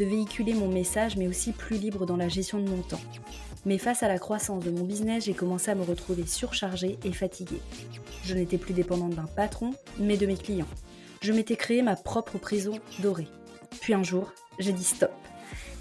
[0.00, 3.00] de véhiculer mon message, mais aussi plus libre dans la gestion de mon temps.
[3.66, 7.12] Mais face à la croissance de mon business, j'ai commencé à me retrouver surchargée et
[7.12, 7.60] fatiguée.
[8.24, 10.66] Je n'étais plus dépendante d'un patron, mais de mes clients.
[11.20, 13.28] Je m'étais créé ma propre prison dorée.
[13.82, 15.12] Puis un jour, j'ai dit stop.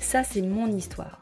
[0.02, 1.22] Ça, c'est mon histoire.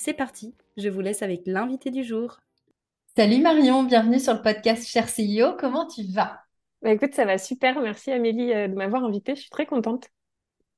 [0.00, 2.38] C'est parti, je vous laisse avec l'invité du jour.
[3.16, 6.38] Salut Marion, bienvenue sur le podcast Cher CEO, comment tu vas?
[6.82, 7.80] Bah, écoute, ça va super.
[7.80, 9.34] Merci Amélie euh, de m'avoir invitée.
[9.34, 10.04] Je suis très contente.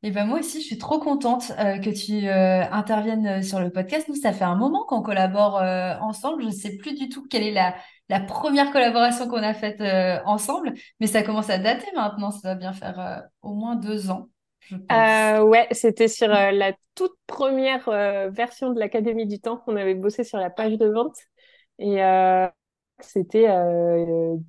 [0.03, 3.61] Et eh ben moi aussi, je suis trop contente euh, que tu euh, interviennes sur
[3.61, 4.09] le podcast.
[4.09, 5.57] Nous, ça fait un moment qu'on collabore
[6.01, 6.41] ensemble.
[6.41, 7.75] Je ne sais plus du tout quelle est la,
[8.09, 9.83] la première collaboration qu'on a faite
[10.25, 12.31] ensemble, mais ça commence à dater maintenant.
[12.31, 14.31] Ça va bien faire au moins deux ans,
[14.61, 15.49] je pense.
[15.49, 17.89] ouais, c'était sur la toute première
[18.31, 21.17] version de l'Académie du Temps qu'on avait bossé sur la page de vente.
[21.79, 21.99] Et
[23.01, 23.49] c'était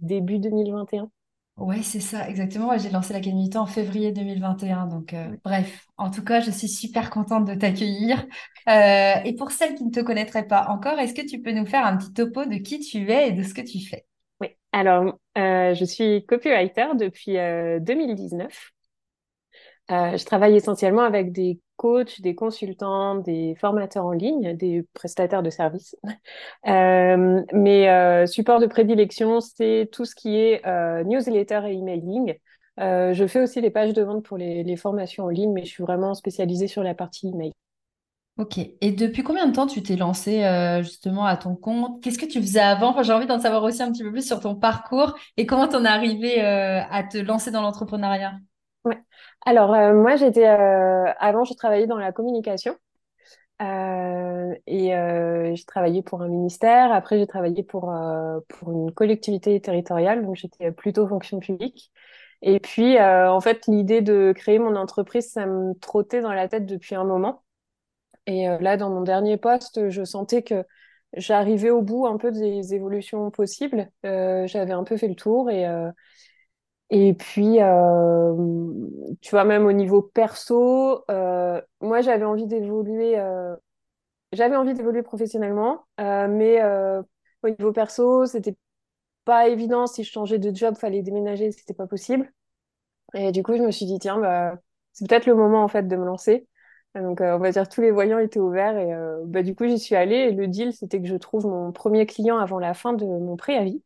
[0.02, 1.10] début 2021.
[1.58, 2.76] Oui, c'est ça, exactement.
[2.78, 4.88] j'ai lancé l'Académie Temps en février 2021.
[4.88, 8.26] Donc, euh, bref, en tout cas, je suis super contente de t'accueillir.
[8.68, 11.66] Euh, et pour celles qui ne te connaîtraient pas encore, est-ce que tu peux nous
[11.66, 14.06] faire un petit topo de qui tu es et de ce que tu fais?
[14.40, 18.72] Oui, alors, euh, je suis copywriter depuis 2019.
[19.92, 25.50] Je travaille essentiellement avec des coachs, des consultants, des formateurs en ligne, des prestataires de
[25.50, 25.96] services.
[26.68, 32.36] euh, mes euh, supports de prédilection, c'est tout ce qui est euh, newsletter et emailing.
[32.80, 35.72] Euh, je fais aussi les pages de vente pour les, formations en ligne, mais je
[35.72, 37.52] suis vraiment spécialisée sur la partie email.
[38.38, 38.58] Ok.
[38.58, 42.02] Et depuis combien de temps tu t'es lancée euh, justement à ton compte?
[42.02, 43.04] Qu'est-ce que tu faisais avant?
[43.04, 45.84] J'ai envie d'en savoir aussi un petit peu plus sur ton parcours et comment t'en
[45.84, 48.34] es arrivé euh, à te lancer dans l'entrepreneuriat.
[49.46, 50.48] Alors, euh, moi, j'étais.
[50.48, 52.76] Euh, avant, je travaillais dans la communication.
[53.62, 54.92] Euh, et
[55.56, 56.92] j'ai travaillé pour un ministère.
[56.92, 57.94] Après, j'ai travaillé pour,
[58.50, 60.26] pour une collectivité territoriale.
[60.26, 61.92] Donc, j'étais plutôt fonction publique.
[62.42, 66.66] Et puis, en fait, l'idée de créer mon entreprise, ça me trottait dans la tête
[66.66, 67.44] depuis un moment.
[68.26, 70.66] Et là, dans mon dernier poste, je sentais que
[71.16, 73.92] j'arrivais au bout un peu des évolutions possibles.
[74.04, 75.68] J'avais un peu fait le tour et
[76.94, 78.36] et puis, euh,
[79.22, 83.56] tu vois, même au niveau perso, euh, moi, j'avais envie d'évoluer, euh,
[84.34, 87.02] j'avais envie d'évoluer professionnellement, euh, mais euh,
[87.44, 88.56] au niveau perso, c'était
[89.26, 89.88] pas évident.
[89.88, 92.32] Si je changeais de job, fallait déménager, c'était pas possible.
[93.16, 94.58] Et du coup, je me suis dit, tiens, bah,
[94.94, 96.48] c'est peut-être le moment, en fait, de me lancer.
[96.96, 98.92] Donc, on va dire, tous les voyants étaient ouverts et
[99.28, 100.16] bah, du coup, j'y suis allée.
[100.18, 103.38] Et le deal, c'était que je trouve mon premier client avant la fin de mon
[103.38, 103.84] préavis.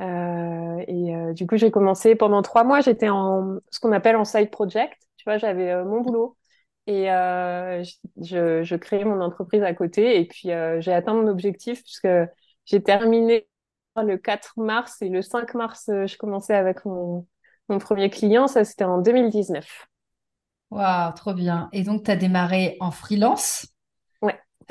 [0.00, 4.16] Euh, et euh, du coup, j'ai commencé pendant trois mois, j'étais en ce qu'on appelle
[4.16, 4.96] en side project.
[5.16, 6.36] Tu vois, j'avais euh, mon boulot
[6.86, 10.20] et je, je, créais mon entreprise à côté.
[10.20, 10.48] Et puis,
[10.78, 12.08] j'ai atteint mon objectif puisque
[12.64, 13.46] j'ai terminé
[13.96, 17.26] le 4 mars et le 5 mars, je commençais avec mon,
[17.68, 18.46] mon premier client.
[18.46, 19.86] Ça, c'était en 2019.
[20.70, 21.68] Waouh, trop bien.
[21.72, 23.66] Et donc, tu as démarré en freelance?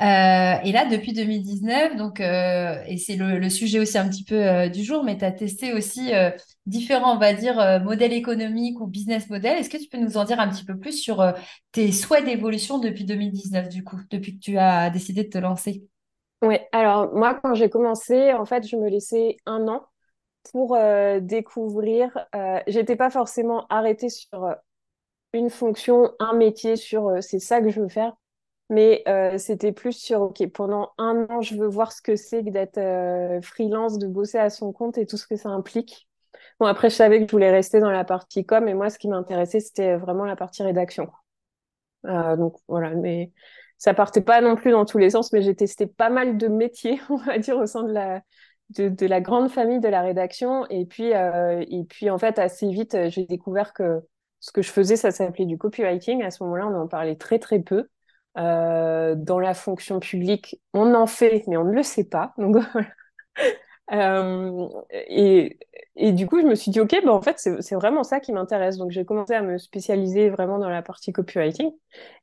[0.00, 4.68] Et là, depuis 2019, donc, euh, et c'est le, sujet aussi un petit peu euh,
[4.68, 6.12] du jour, mais tu as testé aussi
[6.66, 9.58] différents, on va dire, modèles économiques ou business models.
[9.58, 11.24] Est-ce que tu peux nous en dire un petit peu plus sur
[11.72, 15.84] tes souhaits d'évolution depuis 2019, du coup, depuis que tu as décidé de te lancer?
[16.42, 19.84] Oui, alors moi, quand j'ai commencé, en fait, je me laissais un an
[20.52, 20.78] pour
[21.20, 22.26] découvrir.
[22.68, 24.54] j'étais pas forcément arrêtée sur
[25.32, 28.14] une fonction, un métier, sur c'est ça que je veux faire
[28.70, 32.44] mais euh, c'était plus sur, OK, pendant un an, je veux voir ce que c'est
[32.44, 36.08] que d'être euh, freelance, de bosser à son compte et tout ce que ça implique.
[36.60, 38.98] Bon, après, je savais que je voulais rester dans la partie com, et moi, ce
[38.98, 41.10] qui m'intéressait, c'était vraiment la partie rédaction.
[42.06, 43.32] Euh, donc voilà, mais
[43.78, 46.48] ça partait pas non plus dans tous les sens, mais j'ai testé pas mal de
[46.48, 48.22] métiers, on va dire, au sein de la,
[48.70, 50.66] de, de la grande famille de la rédaction.
[50.70, 54.00] Et puis, euh, et puis en fait, assez vite, j'ai découvert que
[54.40, 56.22] ce que je faisais, ça s'appelait du copywriting.
[56.22, 57.88] À ce moment-là, on en parlait très, très peu.
[58.38, 62.34] Euh, dans la fonction publique, on en fait, mais on ne le sait pas.
[62.38, 62.56] Donc
[63.90, 68.32] et, du coup, je me suis dit, OK, ben, en fait, c'est vraiment ça qui
[68.32, 68.76] m'intéresse.
[68.76, 71.70] Donc, j'ai commencé à me spécialiser vraiment dans la partie copywriting.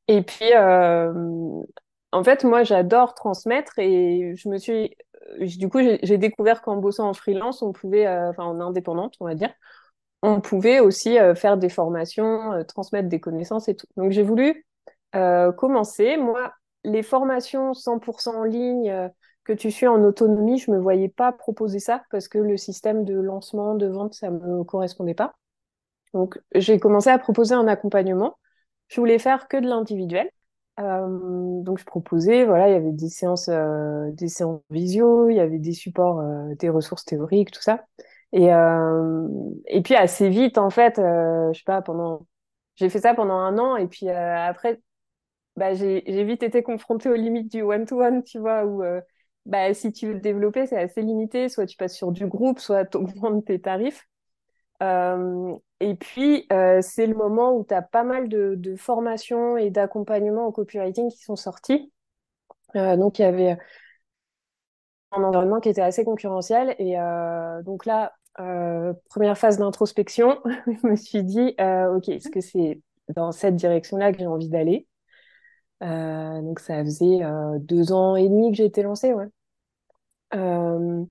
[0.07, 4.95] Et puis, en fait, moi, j'adore transmettre et je me suis,
[5.39, 9.35] du coup, j'ai découvert qu'en bossant en freelance, on pouvait, enfin, en indépendante, on va
[9.35, 9.53] dire,
[10.21, 13.88] on pouvait aussi faire des formations, transmettre des connaissances et tout.
[13.97, 14.65] Donc, j'ai voulu
[15.57, 16.17] commencer.
[16.17, 16.53] Moi,
[16.83, 19.09] les formations 100% en ligne,
[19.45, 23.06] que tu suis en autonomie, je me voyais pas proposer ça parce que le système
[23.06, 25.35] de lancement, de vente, ça me correspondait pas.
[26.13, 28.38] Donc, j'ai commencé à proposer un accompagnement.
[28.88, 30.29] Je voulais faire que de l'individuel.
[30.79, 35.35] Euh, donc, je proposais, voilà, il y avait des séances, euh, des séances visio, il
[35.35, 37.85] y avait des supports, euh, des ressources théoriques, tout ça.
[38.31, 39.27] Et, euh,
[39.67, 42.25] et puis, assez vite, en fait, euh, je sais pas, pendant,
[42.75, 43.75] j'ai fait ça pendant un an.
[43.77, 44.81] Et puis, après,
[45.57, 48.83] bah, j'ai vite été confrontée aux limites du one-to-one, tu vois, où
[49.45, 51.49] bah, si tu veux te développer, c'est assez limité.
[51.49, 54.07] Soit tu passes sur du groupe, soit tu augmentes tes tarifs.
[54.83, 59.57] Euh, et puis, euh, c'est le moment où tu as pas mal de, de formations
[59.57, 61.91] et d'accompagnement au copywriting qui sont sortis.
[62.75, 63.57] Euh, donc, il y avait
[65.11, 66.75] un environnement qui était assez concurrentiel.
[66.79, 72.41] Et euh, donc là, euh, première phase d'introspection, je me suis dit, OK, est-ce que
[72.41, 72.81] c'est
[73.15, 74.87] dans cette direction-là que j'ai envie d'aller?
[75.81, 77.19] Donc ça faisait
[77.60, 79.27] deux ans et demi que été lancée, ouais.
[80.33, 81.06] Euh,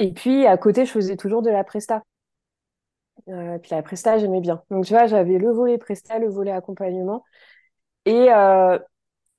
[0.00, 2.02] et puis à côté, je faisais toujours de la presta.
[3.28, 4.62] Euh, puis la presta, j'aimais bien.
[4.70, 7.24] Donc tu vois, j'avais le volet presta, le volet accompagnement.
[8.06, 8.78] Et euh,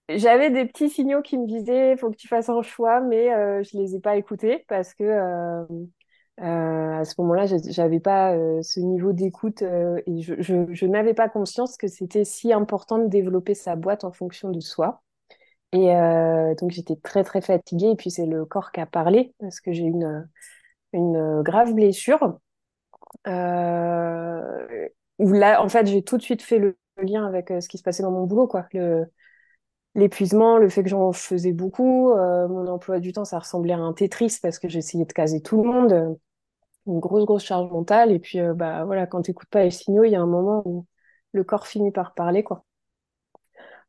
[0.10, 3.64] j'avais des petits signaux qui me disaient, faut que tu fasses un choix, mais euh,
[3.64, 5.66] je les ai pas écoutés parce que euh,
[6.40, 12.24] à ce moment-là, j'avais pas ce niveau d'écoute et je, n'avais pas conscience que c'était
[12.24, 15.02] si important de développer sa boîte en fonction de soi.
[15.72, 19.34] Et euh, donc j'étais très très fatiguée et puis c'est le corps qui a parlé
[19.40, 20.28] parce que j'ai une
[20.94, 22.40] une grave blessure.
[23.28, 24.88] Euh,
[25.18, 27.78] où là en fait j'ai tout de suite fait le, lien avec euh, ce qui
[27.78, 28.68] se passait dans mon boulot quoi.
[28.74, 29.06] Le
[29.96, 33.80] l'épuisement le fait que j'en faisais beaucoup euh, mon emploi du temps ça ressemblait à
[33.80, 36.20] un Tetris parce que j'essayais de caser tout le monde
[36.88, 40.04] une grosse grosse charge mentale et puis euh, bah voilà quand t'écoutes pas les signaux
[40.04, 40.86] il y a un moment où
[41.34, 42.66] le corps finit par parler quoi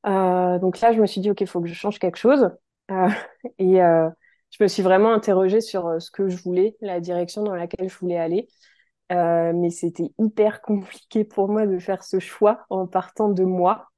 [0.06, 2.50] euh, donc là, je me suis dit, OK, il faut que je change quelque chose.
[2.90, 3.08] Euh,
[3.58, 4.08] et euh,
[4.50, 7.88] je me suis vraiment interrogée sur euh, ce que je voulais, la direction dans laquelle
[7.88, 8.48] je voulais aller.
[9.10, 13.88] Mais c'était hyper compliqué pour moi de faire ce choix en partant de moi.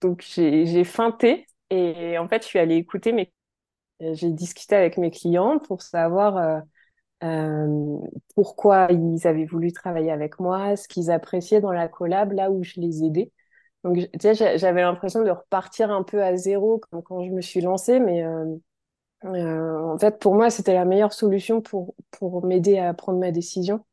[0.00, 3.32] donc j'ai feinté et en fait, je suis allée écouter mes...
[4.00, 6.62] J'ai discuté avec mes clients pour savoir
[7.24, 7.98] euh,
[8.34, 12.62] pourquoi ils avaient voulu travailler avec moi, ce qu'ils appréciaient dans la collab, là où
[12.62, 13.32] je les aidais.
[13.82, 17.60] Donc, tu sais, j'avais l'impression de repartir un peu à zéro quand je me suis
[17.60, 18.44] lancée, mais euh,
[19.24, 23.30] euh, en fait, pour moi, c'était la meilleure solution pour, pour m'aider à prendre ma
[23.30, 23.84] décision.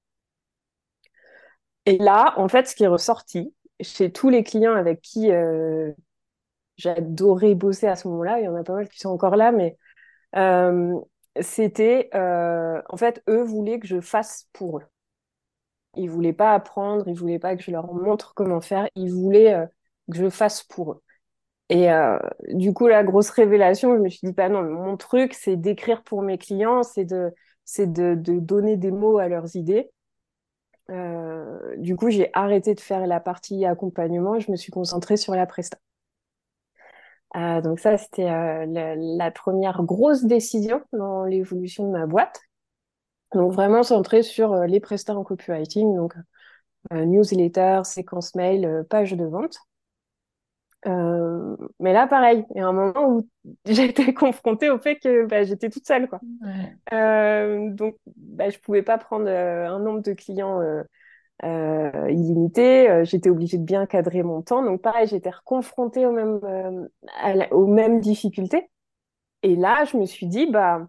[1.85, 5.29] Et là, en fait, ce qui est ressorti chez tous les clients avec qui
[6.77, 9.51] j'adorais bosser à ce moment-là, il y en a pas mal qui sont encore là,
[9.51, 9.77] mais
[11.39, 14.83] c'était, euh, en fait, eux voulaient que je fasse pour eux.
[15.95, 19.53] Ils voulaient pas apprendre, ils voulaient pas que je leur montre comment faire, ils voulaient
[19.53, 19.65] euh,
[20.11, 21.03] que je fasse pour eux.
[21.69, 22.19] Et euh,
[22.49, 26.03] du coup, la grosse révélation, je me suis dit, pas non, mon truc, c'est d'écrire
[26.03, 27.31] pour mes clients, c'est de,
[27.65, 29.91] c'est de, de, donner des mots à leurs idées.
[30.89, 35.33] Euh, du coup, j'ai arrêté de faire la partie accompagnement je me suis concentrée sur
[35.35, 35.77] la presta.
[37.35, 42.41] Euh, donc ça, c'était euh, la, la, première grosse décision dans l'évolution de ma boîte.
[43.33, 46.15] Donc vraiment centrée sur euh, les prestats en copywriting, donc
[46.91, 49.55] newsletter, séquence mail, page de vente.
[50.87, 53.29] Euh, mais là, pareil, il y a un moment où
[53.65, 56.19] été confrontée au fait que bah, j'étais toute seule, quoi.
[56.41, 56.75] Ouais.
[56.93, 60.59] Euh, donc, bah, je pouvais pas prendre un nombre de clients
[61.43, 63.03] euh, euh, illimité.
[63.05, 64.63] j'étais obligée de bien cadrer mon temps.
[64.63, 66.39] Donc, pareil, j'étais reconfrontée aux mêmes,
[67.23, 68.69] la, aux mêmes difficultés.
[69.43, 70.87] Et là, je me suis dit, bah,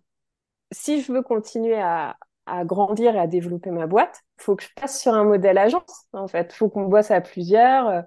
[0.73, 2.17] si je veux continuer à,
[2.47, 6.07] à grandir et à développer ma boîte, faut que je passe sur un modèle agence.
[6.13, 8.05] En fait, faut qu'on bosse à plusieurs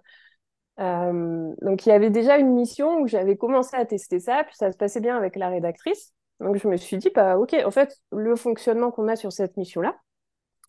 [0.79, 4.55] euh, donc il y avait déjà une mission où j'avais commencé à tester ça, puis
[4.55, 6.13] ça se passait bien avec la rédactrice.
[6.39, 9.55] Donc je me suis dit, bah ok, en fait, le fonctionnement qu'on a sur cette
[9.57, 9.95] mission-là,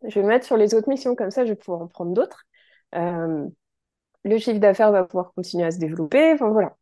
[0.09, 2.45] je vais mettre sur les autres missions, comme ça je vais pouvoir en prendre d'autres.
[2.95, 3.47] Euh,
[4.25, 6.77] le chiffre d'affaires va pouvoir continuer à se développer, enfin voilà.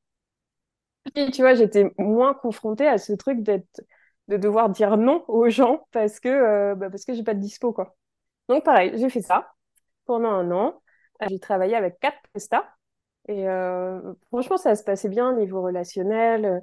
[1.15, 3.83] Puis tu vois, j'étais moins confrontée à ce truc d'être
[4.29, 7.41] de devoir dire non aux gens parce que euh, bah parce que j'ai pas de
[7.41, 7.95] dispo quoi.
[8.49, 9.53] Donc pareil, j'ai fait ça
[10.07, 10.83] pendant un an.
[11.29, 12.67] J'ai travaillé avec quatre prestats
[13.29, 16.63] et euh, franchement, ça se passait bien au niveau relationnel.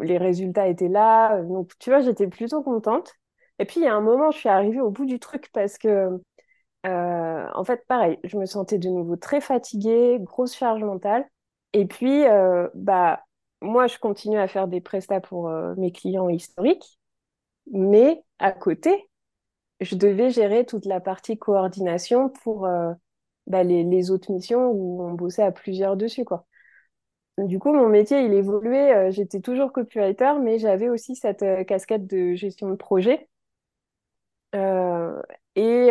[0.00, 1.40] les résultats étaient là.
[1.42, 3.12] Donc, tu vois, j'étais plutôt contente.
[3.58, 5.78] Et puis, il y a un moment, je suis arrivée au bout du truc parce
[5.78, 6.20] que,
[6.84, 11.28] en fait, pareil, je me sentais de nouveau très fatiguée, grosse charge mentale.
[11.72, 12.24] Et puis,
[12.74, 13.24] bah,
[13.62, 16.98] moi, je continue à faire des prestats pour mes clients historiques.
[17.72, 19.08] Mais à côté,
[19.80, 22.92] je devais gérer toute la partie coordination pour euh,
[23.46, 26.24] bah, les, autres missions où on bossait à plusieurs dessus.
[27.38, 28.94] Du coup, mon métier, il évoluait.
[28.94, 33.28] Euh, j'étais toujours copywriter, mais j'avais aussi cette euh, casquette de gestion de projet.
[34.54, 35.90] Et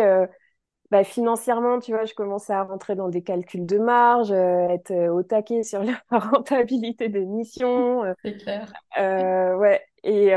[0.90, 5.22] bah, financièrement, tu vois, je commençais à rentrer dans des calculs de marge, être au
[5.22, 8.02] taquet sur la rentabilité des missions.
[8.22, 8.72] C'est clair.
[8.96, 9.82] ouais.
[10.02, 10.32] Et,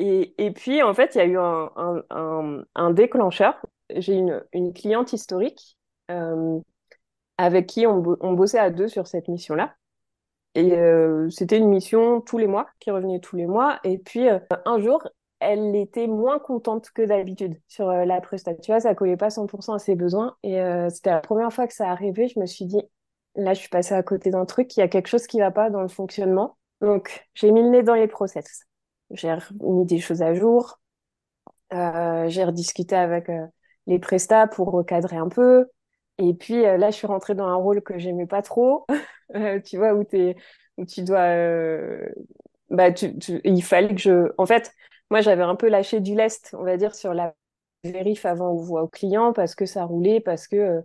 [0.00, 1.70] et, et, puis, en fait, il y a eu un,
[2.08, 3.60] un, un, déclencheur.
[3.94, 5.76] J'ai une, une cliente historique
[6.10, 6.58] euh,
[7.36, 9.74] avec qui on, on, bossait à deux sur cette mission-là.
[10.54, 13.78] Et euh, c'était une mission tous les mois, qui revenait tous les mois.
[13.84, 15.06] Et puis, euh, un jour,
[15.40, 18.60] elle était moins contente que d'habitude sur euh, la prestation.
[18.62, 20.36] Tu vois, ça collait pas 100% à ses besoins.
[20.42, 22.28] Et euh, c'était la première fois que ça arrivait.
[22.28, 22.82] Je me suis dit,
[23.36, 24.76] là, je suis passée à côté d'un truc.
[24.76, 26.56] Il y a quelque chose qui va pas dans le fonctionnement.
[26.80, 28.66] Donc, j'ai mis le nez dans les process
[29.12, 30.78] j'ai mis des choses à jour,
[31.72, 33.28] euh, j'ai rediscuté avec
[33.88, 35.66] les prestats pour recadrer un peu.
[36.18, 38.86] Et puis là, je suis rentrée dans un rôle que j'aimais pas trop,
[39.64, 40.36] tu vois, où, es,
[40.76, 41.34] où tu dois...
[42.70, 44.32] bah, tu, il fallait que je...
[44.38, 44.72] En fait,
[45.10, 47.34] moi, j'avais un peu lâché du lest, on va dire, sur la
[47.84, 50.82] vérif avant voit au client parce que ça roulait, parce que...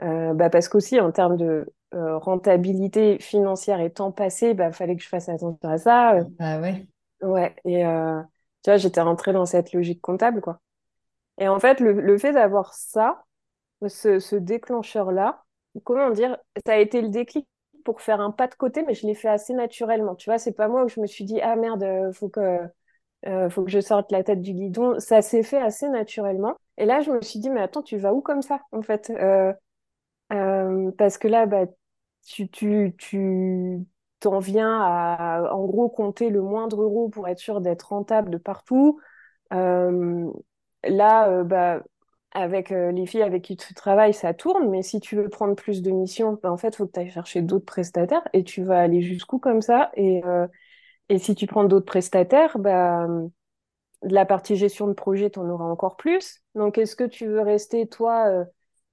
[0.00, 5.08] bah, parce qu'aussi, en termes de rentabilité financière et temps passé, bah, fallait que je
[5.08, 6.14] fasse attention à ça.
[6.38, 6.86] Bah ouais.
[7.20, 8.22] Ouais, et euh,
[8.62, 10.60] tu vois, j'étais rentrée dans cette logique comptable, quoi.
[11.38, 13.24] Et en fait, le, le fait d'avoir ça,
[13.88, 15.44] ce, ce déclencheur-là,
[15.84, 17.48] comment dire, ça a été le déclic
[17.84, 20.16] pour faire un pas de côté, mais je l'ai fait assez naturellement.
[20.16, 22.60] Tu vois, c'est pas moi où je me suis dit, ah merde, euh, faut que,
[23.26, 24.98] euh, faut que je sorte la tête du guidon.
[25.00, 26.56] Ça s'est fait assez naturellement.
[26.76, 29.10] Et là, je me suis dit, mais attends, tu vas où comme ça, en fait?
[29.10, 29.52] Euh,
[30.32, 31.66] euh Parce que là, bah,
[32.26, 33.86] tu, tu, tu,
[34.20, 38.38] t'en viens à, en gros, compter le moindre euro pour être sûr d'être rentable de
[38.38, 39.00] partout.
[39.52, 40.30] Euh,
[40.84, 41.82] là, bah,
[42.32, 45.82] avec les filles avec qui tu travailles, ça tourne, mais si tu veux prendre plus
[45.82, 48.62] de missions, bah, en fait, il faut que tu ailles chercher d'autres prestataires et tu
[48.62, 49.90] vas aller jusqu'où comme ça?
[49.96, 50.22] Et,
[51.08, 53.06] et si tu prends d'autres prestataires, bah,
[54.02, 56.42] la partie gestion de projet, tu en auras encore plus.
[56.54, 58.44] Donc, est-ce que tu veux rester, toi,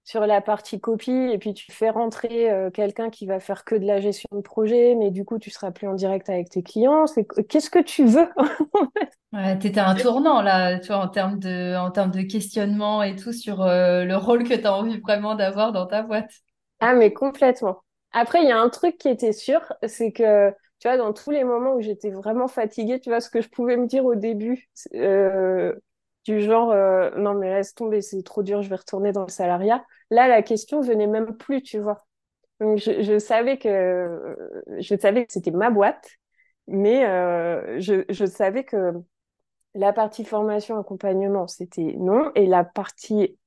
[0.05, 3.73] sur la partie copie et puis tu fais rentrer euh, quelqu'un qui va faire que
[3.73, 6.61] de la gestion de projet, mais du coup tu seras plus en direct avec tes
[6.61, 7.05] clients?
[7.49, 8.27] Qu'est-ce que tu veux
[9.33, 13.01] ouais, Tu étais un tournant là, tu vois, en termes de, en termes de questionnement
[13.01, 16.31] et tout sur euh, le rôle que tu as envie vraiment d'avoir dans ta boîte.
[16.79, 17.81] Ah mais complètement.
[18.11, 20.53] Après, il y a un truc qui était sûr, c'est que
[20.85, 23.49] tu vois, dans tous les moments où j'étais vraiment fatiguée, tu vois, ce que je
[23.49, 25.73] pouvais me dire au début, euh,
[26.25, 29.29] du genre euh, non mais laisse tomber c'est trop dur je vais retourner dans le
[29.29, 29.83] salariat.
[30.11, 32.05] Là la question venait même plus tu vois.
[32.59, 34.35] Donc je, savais que
[34.79, 36.07] je savais que c'était ma boîte
[36.67, 38.93] mais euh, je, je savais que
[39.75, 43.37] la partie formation accompagnement c'était non et la partie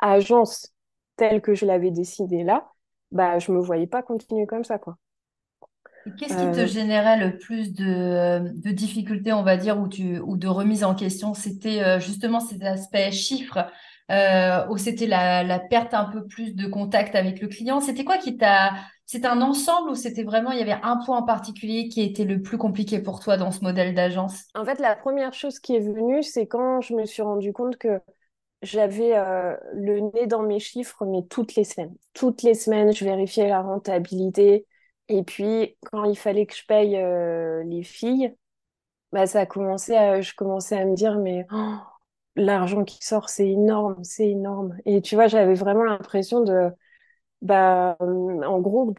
[0.00, 0.74] agence
[1.16, 2.72] telle que je l'avais décidée là
[3.12, 4.98] bah je me voyais pas continuer comme ça quoi
[6.16, 6.66] Qu'est-ce qui te euh.
[6.66, 11.34] générait le plus de, difficultés, on va dire, ou, tu, ou de remise en question?
[11.34, 13.66] C'était euh, justement cet aspect chiffre,
[14.10, 17.80] euh, ou c'était la, perte un peu plus de contact avec le client?
[17.80, 18.72] C'était quoi qui t'a...
[19.04, 22.24] C'était un ensemble ou c'était vraiment, il y avait un point en particulier qui était
[22.24, 24.44] le plus compliqué pour toi dans ce modèle d'agence?
[24.54, 27.78] En fait, la première chose qui est venue, c'est quand je me suis rendu compte
[27.78, 28.00] que
[28.60, 29.14] j'avais
[29.72, 31.94] le nez dans mes chiffres, mais toutes les semaines.
[32.12, 34.66] Toutes les semaines, je vérifiais la rentabilité,
[35.08, 38.34] et puis, quand il fallait que je paye euh, les filles,
[39.12, 41.76] bah, ça a commencé à, je commençais à me dire, mais oh,
[42.36, 44.76] l'argent qui sort, c'est énorme, c'est énorme.
[44.86, 46.70] Et tu vois, j'avais vraiment l'impression de,
[47.42, 48.94] bah, en gros,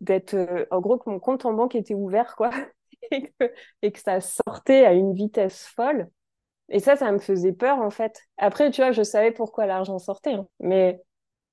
[0.00, 2.50] d'être, euh, en gros, que mon compte en banque était ouvert, quoi,
[3.10, 3.52] et que,
[3.82, 6.08] et que ça sortait à une vitesse folle.
[6.68, 8.22] Et ça, ça me faisait peur, en fait.
[8.38, 11.02] Après, tu vois, je savais pourquoi l'argent sortait, hein, mais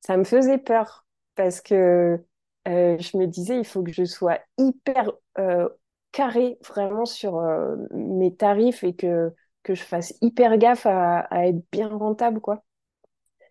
[0.01, 2.23] ça me faisait peur parce que
[2.67, 5.69] euh, je me disais, il faut que je sois hyper euh,
[6.11, 9.33] carré vraiment sur euh, mes tarifs et que,
[9.63, 12.63] que je fasse hyper gaffe à, être bien rentable, quoi.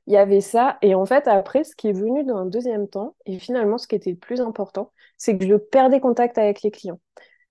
[0.07, 0.79] Il y avait ça.
[0.83, 3.89] Et en fait, après, ce qui est venu dans un deuxième temps, et finalement, ce
[3.89, 7.01] qui était le plus important, c'est que je perdais contact avec les clients.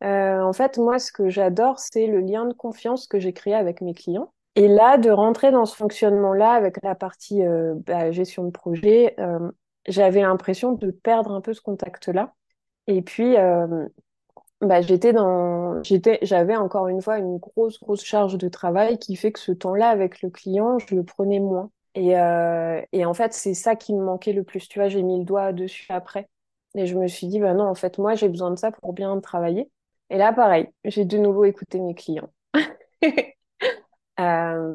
[0.02, 3.82] en fait, moi, ce que j'adore, c'est le lien de confiance que j'ai créé avec
[3.82, 4.32] mes clients.
[4.56, 7.42] Et là, de rentrer dans ce fonctionnement-là avec la partie
[7.86, 9.18] bah, gestion de projet,
[9.88, 12.34] j'avais l'impression de perdre un peu ce contact-là.
[12.88, 13.88] Et puis, euh,
[14.62, 19.16] bah, j'étais dans, j'étais, j'avais encore une fois une grosse, grosse charge de travail qui
[19.16, 21.72] fait que ce temps-là avec le client, je le prenais moins.
[21.96, 24.68] Et, euh, et en fait, c'est ça qui me manquait le plus.
[24.68, 26.28] Tu vois, j'ai mis le doigt dessus après.
[26.76, 28.94] Et je me suis dit, bah non, en fait, moi, j'ai besoin de ça pour
[28.94, 29.70] bien travailler.
[30.10, 32.30] Et là, pareil, j'ai de nouveau écouté mes clients.
[34.20, 34.74] Euh,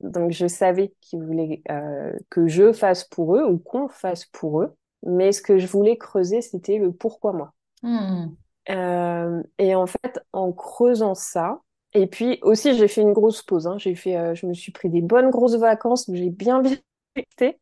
[0.00, 4.62] donc, je savais qu'ils voulaient euh, que je fasse pour eux ou qu'on fasse pour
[4.62, 4.74] eux.
[5.06, 7.52] Mais ce que je voulais creuser, c'était le pourquoi moi.
[7.82, 8.28] Hmm.
[8.68, 11.60] Euh, et en fait, en creusant ça,
[11.92, 13.66] et puis aussi, j'ai fait une grosse pause.
[13.66, 13.78] Hein.
[13.78, 16.76] J'ai fait, je me suis pris des bonnes grosses vacances j'ai bien bien
[17.16, 17.58] été.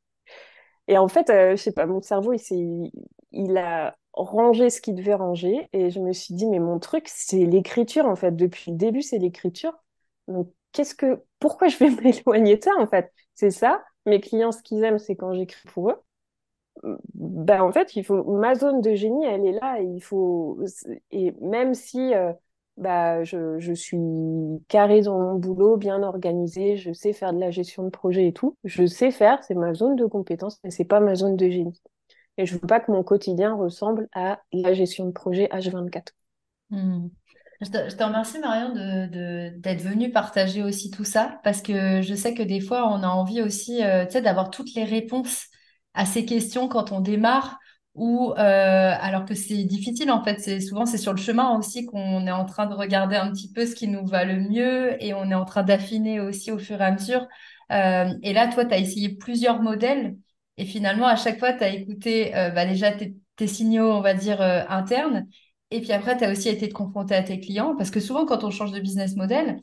[0.89, 2.91] Et en fait, je sais pas, mon cerveau, il
[3.31, 5.69] il a rangé ce qu'il devait ranger.
[5.73, 8.33] Et je me suis dit, mais mon truc, c'est l'écriture, en fait.
[8.37, 9.73] Depuis le début, c'est l'écriture.
[10.27, 13.13] Donc, qu'est-ce que, pourquoi je vais m'éloigner de ça, en fait?
[13.35, 13.85] C'est ça.
[14.07, 15.97] Mes clients, ce qu'ils aiment, c'est quand j'écris pour eux
[17.15, 19.81] ben en fait, il faut ma zone de génie, elle est là.
[19.81, 20.59] Et il faut
[21.11, 22.33] et même si euh,
[22.77, 23.99] bah je, je suis
[24.69, 28.33] carré dans mon boulot, bien organisé, je sais faire de la gestion de projet et
[28.33, 31.49] tout, je sais faire, c'est ma zone de compétence, mais c'est pas ma zone de
[31.49, 31.81] génie.
[32.39, 36.13] Et je veux pas que mon quotidien ressemble à la gestion de projet H24.
[36.71, 37.09] Hmm.
[37.61, 42.15] Je te, remercie Marion de, de- d'être venue partager aussi tout ça parce que je
[42.15, 45.47] sais que des fois on a envie aussi euh, d'avoir toutes les réponses
[45.93, 47.59] à ces questions quand on démarre
[47.95, 50.61] ou euh, alors que c'est difficile en fait.
[50.61, 53.67] Souvent c'est sur le chemin aussi qu'on est en train de regarder un petit peu
[53.67, 56.81] ce qui nous va le mieux et on est en train d'affiner aussi au fur
[56.81, 57.27] et à mesure.
[57.73, 60.17] Euh, et là toi tu as essayé plusieurs modèles
[60.59, 63.17] et finalement à chaque fois tu as écouté euh, bah, déjà tes,
[63.49, 65.27] signaux on va dire internes
[65.71, 68.27] et puis après tu as aussi été te confronter à tes clients parce que souvent
[68.27, 69.57] quand on change de business model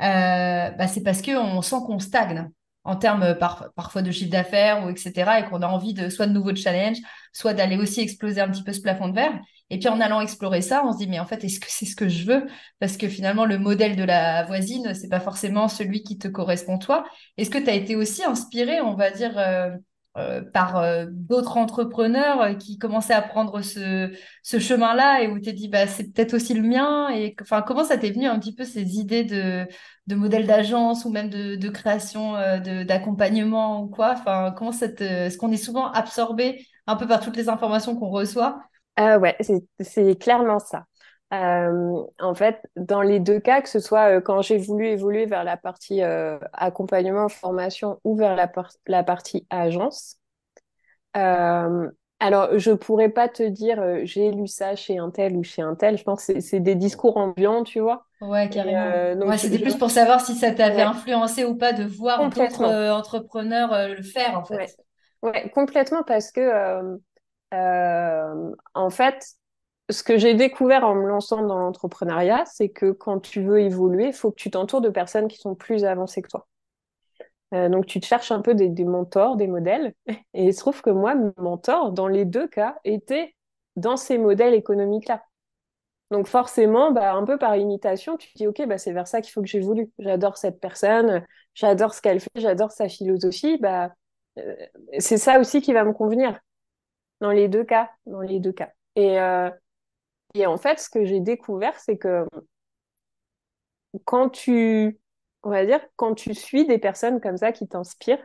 [0.00, 2.50] euh, bah, c'est parce qu'on sent qu'on stagne
[2.84, 5.40] en termes euh, par- parfois de chiffre d'affaires ou etc.
[5.40, 6.98] et qu'on a envie de soit de nouveaux challenges,
[7.32, 9.38] soit d'aller aussi exploser un petit peu ce plafond de verre.
[9.70, 11.86] Et puis en allant explorer ça, on se dit mais en fait est-ce que c'est
[11.86, 12.46] ce que je veux?
[12.80, 16.78] Parce que finalement le modèle de la voisine c'est pas forcément celui qui te correspond
[16.78, 17.04] toi.
[17.36, 19.70] Est-ce que tu as été aussi inspiré, on va dire euh,
[20.18, 25.36] euh, par euh, d'autres entrepreneurs euh, qui commençaient à prendre ce, ce chemin-là et où
[25.36, 28.26] tu t'es dit bah c'est peut-être aussi le mien et enfin comment ça t'est venu
[28.26, 29.66] un petit peu ces idées de
[30.06, 32.32] de modèles d'agence ou même de, de création
[32.84, 34.12] d'accompagnement ou quoi?
[34.12, 35.04] Enfin, comment ça te...
[35.04, 38.60] Est-ce qu'on est souvent absorbé un peu par toutes les informations qu'on reçoit?
[38.98, 39.36] Euh, ouais,
[39.80, 40.86] c'est clairement ça.
[41.32, 45.24] Euh, en fait, dans les deux cas, que ce soit euh, quand j'ai voulu évoluer
[45.26, 50.18] vers la partie euh, accompagnement, formation ou vers la, par- la partie agence,
[52.20, 55.74] alors je pourrais pas te dire j'ai lu ça chez un tel ou chez un
[55.74, 55.98] tel.
[55.98, 58.06] Je pense que c'est des discours ambiants, tu vois.
[58.20, 59.02] Ouais, carrément.
[59.24, 62.64] Ouais, c'était plus pour savoir si ça t'avait ouais, influencé ou pas de voir d'autres
[62.90, 64.78] entrepreneurs le faire, en Ouais, fait.
[65.22, 66.98] ouais, complètement parce que
[68.74, 69.34] en fait,
[69.92, 74.08] ce que j'ai découvert en me lançant dans l'entrepreneuriat, c'est que quand tu veux évoluer,
[74.08, 76.48] il faut que tu t'entoures de personnes qui sont plus avancées que toi.
[77.54, 79.94] Euh, donc, tu te cherches un peu des, mentors, des modèles.
[80.34, 83.34] Et il se trouve que moi, mon mentor, dans les deux cas, était
[83.76, 85.22] dans ces modèles économiques-là.
[86.10, 89.20] Donc, forcément, bah, un peu par imitation, tu te dis, OK, bah, c'est vers ça
[89.20, 89.90] qu'il faut que j'évolue.
[89.98, 91.24] J'adore cette personne,
[91.54, 93.58] j'adore ce qu'elle fait, j'adore sa philosophie.
[93.58, 93.92] Bah,
[94.38, 94.54] euh,
[94.98, 96.38] c'est ça aussi qui va me convenir
[97.20, 97.90] dans les deux cas.
[98.06, 98.72] Dans les deux cas.
[98.96, 99.50] Et, euh,
[100.34, 102.26] et en fait, ce que j'ai découvert, c'est que
[104.04, 104.98] quand tu,
[105.42, 108.24] on va dire, quand tu suis des personnes comme ça qui t'inspirent,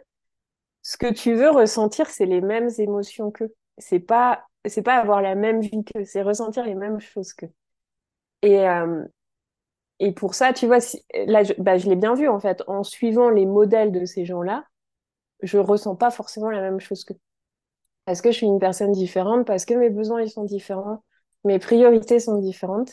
[0.83, 3.53] ce que tu veux ressentir, c'est les mêmes émotions qu'eux.
[3.77, 7.51] C'est pas, c'est pas avoir la même vie qu'eux, c'est ressentir les mêmes choses qu'eux.
[8.43, 9.05] Et, euh,
[9.99, 10.79] et pour ça, tu vois,
[11.27, 14.25] là, je, bah, je l'ai bien vu en fait, en suivant les modèles de ces
[14.25, 14.65] gens-là,
[15.43, 17.19] je ressens pas forcément la même chose qu'eux.
[18.05, 21.03] Parce que je suis une personne différente, parce que mes besoins ils sont différents,
[21.45, 22.91] mes priorités sont différentes.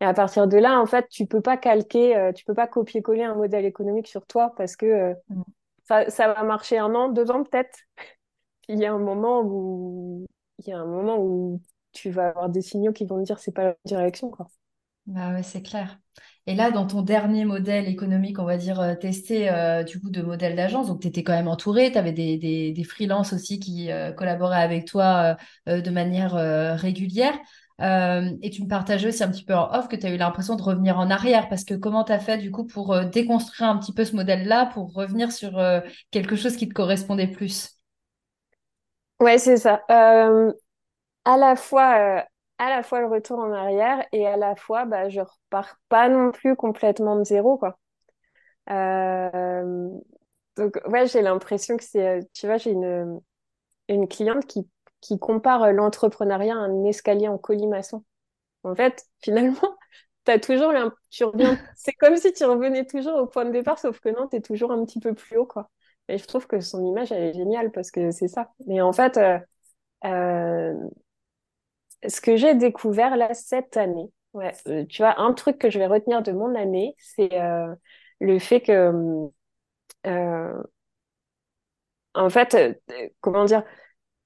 [0.00, 2.66] Et à partir de là, en fait, tu peux pas calquer, euh, tu peux pas
[2.68, 5.42] copier-coller un modèle économique sur toi parce que euh, Mm.
[5.84, 7.78] ça, ça va marcher un an, deux ans peut-être.
[8.68, 10.26] Il y a un moment où
[10.60, 11.60] il y a un moment où
[11.92, 14.48] tu vas avoir des signaux qui vont te dire c'est pas la direction, quoi.
[15.06, 15.98] Bah ouais, c'est clair.
[16.48, 20.10] Et là, dans ton dernier modèle économique, on va dire euh, testé euh, du coup
[20.10, 23.90] de modèle d'agence, donc tu étais quand même entouré, tu avais des, freelances aussi qui
[23.90, 26.34] euh, collaboraient avec toi de manière
[26.78, 27.34] régulière.
[27.80, 30.54] Et tu me partageais aussi un petit peu en off que tu as eu l'impression
[30.54, 33.78] de revenir en arrière, parce que comment tu as fait du coup pour déconstruire un
[33.78, 35.60] petit peu ce modèle-là, pour revenir sur
[36.12, 37.76] quelque chose qui te correspondait plus?
[39.20, 39.82] Ouais, c'est ça.
[39.88, 42.24] À la fois,
[42.58, 46.08] à la fois le retour en arrière et à la fois, bah, je repars pas
[46.08, 47.78] non plus complètement de zéro, quoi.
[48.70, 49.90] Euh,
[50.56, 53.20] donc, ouais, j'ai l'impression que c'est, euh, tu vois, j'ai une,
[53.88, 54.68] une cliente qui
[55.02, 58.04] qui comparent l'entrepreneuriat à un escalier en colimaçon.
[58.64, 59.78] En fait, finalement,
[60.26, 60.72] as toujours
[61.10, 64.28] tu reviens, c'est comme si tu revenais toujours au point de départ, sauf que non,
[64.28, 65.70] tu es toujours un petit peu plus haut, quoi.
[66.08, 68.52] Et je trouve que son image, elle est géniale parce que c'est ça.
[68.66, 69.38] Mais en fait, euh,
[70.04, 70.74] euh,
[72.08, 75.78] ce que j'ai découvert là cette année, ouais, euh, tu vois, un truc que je
[75.78, 77.30] vais retenir de mon année, c'est
[78.20, 79.30] le fait que,
[82.14, 82.56] en fait,
[83.20, 83.62] comment dire,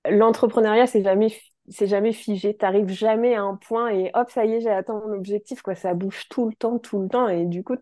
[0.09, 1.28] l'entrepreneuriat, c'est jamais
[1.70, 2.56] c'est jamais figé.
[2.56, 5.62] T'arrives jamais à un point et hop, ça y est, j'ai atteint mon objectif.
[5.62, 5.74] Quoi.
[5.76, 7.28] Ça bouge tout le temps, tout le temps.
[7.28, 7.76] Et du coup,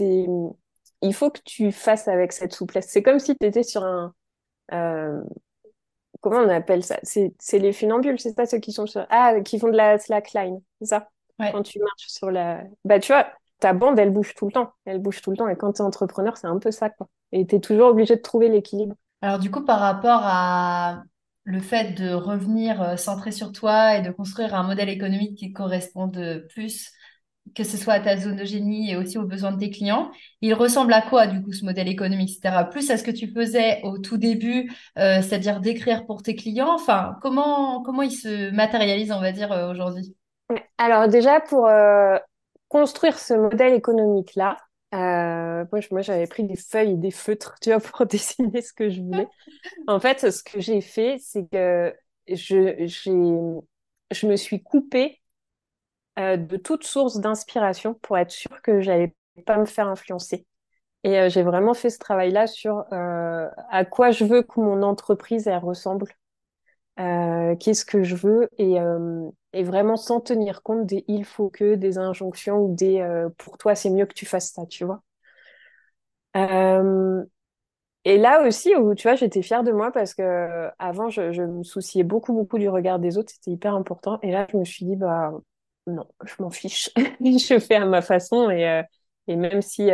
[0.00, 2.86] il faut que tu fasses avec cette souplesse.
[2.88, 4.14] C'est comme si tu étais sur un.
[4.72, 5.22] Euh,
[6.20, 6.98] comment on appelle ça?
[7.02, 9.06] C'est les funambules, c'est ça ceux qui sont sur.
[9.10, 11.08] Ah, qui font de la slackline, c'est ça?
[11.38, 12.62] Quand tu marches sur la.
[12.84, 13.26] Bah, tu vois,
[13.60, 14.72] ta bande, elle bouge tout le temps.
[14.84, 15.48] Elle bouge tout le temps.
[15.48, 16.90] Et quand tu es entrepreneur, c'est un peu ça.
[16.90, 17.08] Quoi.
[17.32, 18.94] Et tu es toujours obligé de trouver l'équilibre.
[19.22, 21.02] Alors, du coup, par rapport à
[21.44, 25.52] le fait de revenir euh, centré sur toi et de construire un modèle économique qui
[25.52, 26.90] corresponde plus,
[27.54, 30.10] que ce soit à ta zone de génie et aussi aux besoins de tes clients,
[30.40, 32.64] il ressemble à quoi du coup ce modèle économique, etc.
[32.70, 36.74] Plus à ce que tu faisais au tout début, euh, c'est-à-dire d'écrire pour tes clients?
[36.74, 40.14] Enfin, comment comment il se matérialise, on va dire euh, aujourd'hui?
[40.78, 41.68] Alors déjà pour
[42.68, 44.56] construire ce modèle économique là,
[44.94, 48.88] euh, moi, j'avais pris des feuilles et des feutres, tu vois, pour dessiner ce que
[48.88, 49.26] je voulais.
[49.86, 51.94] En fait, ce que j'ai fait, c'est que
[52.28, 52.86] je,
[54.10, 55.20] je me suis coupée
[56.18, 60.46] euh, de toute source d'inspiration pour être sûre que j'allais pas me faire influencer.
[61.04, 65.48] Et euh, j'ai vraiment fait ce travail-là sur à quoi je veux que mon entreprise
[65.62, 66.08] ressemble,
[66.96, 68.48] qu'est-ce que je veux
[69.56, 73.56] et vraiment sans tenir compte des il faut que, des injonctions ou des euh, pour
[73.56, 75.02] toi c'est mieux que tu fasses ça, tu vois.
[76.36, 77.24] Euh,
[78.04, 82.04] et là aussi, tu vois, j'étais fière de moi parce que avant, je, me souciais
[82.04, 84.18] beaucoup, beaucoup du regard des autres, c'était hyper important.
[84.22, 85.32] Et là, je me suis dit, bah
[85.86, 88.50] non, je m'en fiche, je fais à ma façon.
[88.50, 88.82] Et, euh,
[89.28, 89.90] et même si,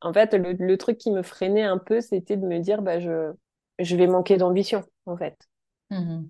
[0.00, 3.32] en fait, le, truc qui me freinait un peu, c'était de me dire, bah je,
[3.78, 5.36] je vais manquer d'ambition, en fait.
[5.90, 6.24] Mmh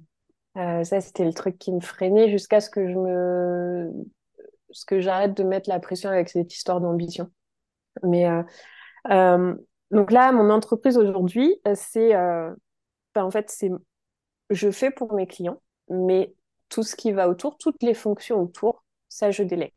[0.56, 3.92] euh, ça, c'était le truc qui me freinait jusqu'à ce que je me,
[4.70, 7.30] ce que j'arrête de mettre la pression avec cette histoire d'ambition.
[8.02, 8.42] Mais euh,
[9.10, 9.54] euh,
[9.92, 12.56] donc là, mon entreprise aujourd'hui, c'est, ben,
[13.16, 13.70] en fait, c'est,
[14.50, 16.34] je fais pour mes clients, mais
[16.70, 19.72] tout ce qui va autour, toutes les fonctions autour, ça, je délègue.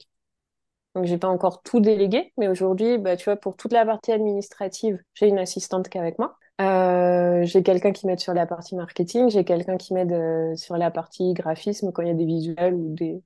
[0.95, 4.12] Donc, j'ai pas encore tout délégué, mais aujourd'hui, bah, tu vois, pour toute la partie
[4.12, 6.38] administrative, j'ai une assistante qui est avec moi.
[6.62, 10.77] Euh, j'ai quelqu'un qui m'aide sur la partie marketing, j'ai quelqu'un qui m'aide euh, sur
[10.77, 13.23] la partie graphisme quand il y a des visuels ou des.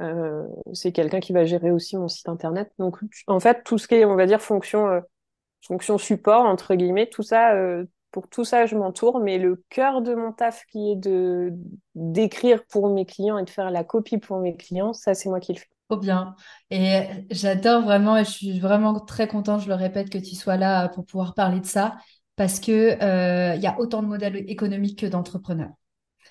[0.00, 2.70] Euh, c'est quelqu'un qui va gérer aussi mon site internet.
[2.78, 5.00] Donc, en fait, tout ce qui est, on va dire, fonction, euh,
[5.66, 9.20] fonction support, entre guillemets, tout ça, euh, pour tout ça, je m'entoure.
[9.20, 11.52] Mais le cœur de mon taf qui est de
[11.94, 15.40] d'écrire pour mes clients et de faire la copie pour mes clients, ça, c'est moi
[15.40, 15.68] qui le fais.
[15.88, 16.34] Trop bien.
[16.70, 20.56] Et j'adore vraiment, et je suis vraiment très contente, je le répète, que tu sois
[20.58, 21.96] là pour pouvoir parler de ça
[22.38, 25.72] parce que euh, il y a autant de modèles économiques que d'entrepreneurs.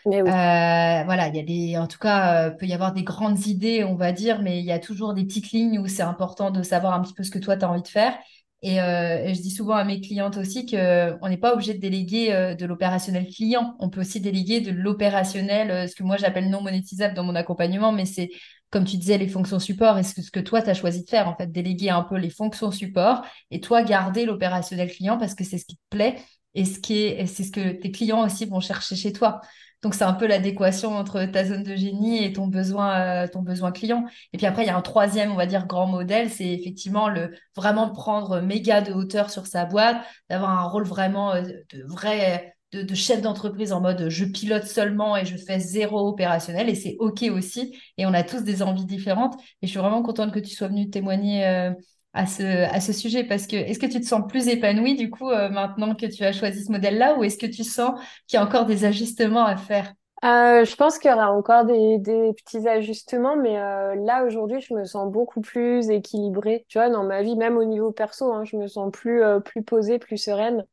[0.08, 3.46] Euh, voilà, il y a des, en tout cas, euh, peut y avoir des grandes
[3.46, 6.50] idées, on va dire, mais il y a toujours des petites lignes où c'est important
[6.50, 8.18] de savoir un petit peu ce que toi tu as envie de faire.
[8.64, 12.66] Et, je dis souvent à mes clientes aussi qu'on n'est pas obligé de déléguer de
[12.66, 13.76] l'opérationnel client.
[13.80, 17.92] On peut aussi déléguer de l'opérationnel, ce que moi j'appelle non monétisable dans mon accompagnement,
[17.92, 18.30] mais c'est
[18.70, 21.10] comme tu disais, les fonctions support, est-ce que ce que toi, tu as choisi de
[21.10, 25.36] faire, en fait, déléguer un peu les fonctions support et toi, garder l'opérationnel client parce
[25.36, 26.18] que c'est ce qui te plaît
[26.54, 29.42] et ce qui est, c'est ce que tes clients aussi vont chercher chez toi.
[29.84, 33.42] Donc, c'est un peu l'adéquation entre ta zone de génie et ton besoin, euh, ton
[33.42, 34.06] besoin client.
[34.34, 37.10] Et puis après, il y a un troisième, on va dire, grand modèle, c'est effectivement
[37.10, 39.98] le vraiment prendre méga de hauteur sur sa boîte,
[40.30, 45.16] d'avoir un rôle vraiment euh, de vrai de, chef d'entreprise en mode je pilote seulement
[45.16, 47.78] et je fais zéro opérationnel et c'est OK aussi.
[47.98, 49.36] Et on a tous des envies différentes.
[49.62, 51.72] Et je suis vraiment contente que tu sois venue témoigner euh,
[52.14, 55.10] à, ce, à ce sujet parce que est-ce que tu te sens plus épanouie du
[55.10, 58.38] coup euh, maintenant que tu as choisi ce modèle-là ou est-ce que tu sens qu'il
[58.38, 59.94] y a encore des ajustements à faire?
[60.24, 62.00] Euh, je pense qu'il y aura encore des,
[62.34, 66.66] petits ajustements, mais là aujourd'hui, je me sens beaucoup plus équilibrée.
[66.70, 69.62] Tu vois, dans ma vie, même au niveau perso, hein, je me sens plus plus
[69.62, 70.66] posée, plus sereine.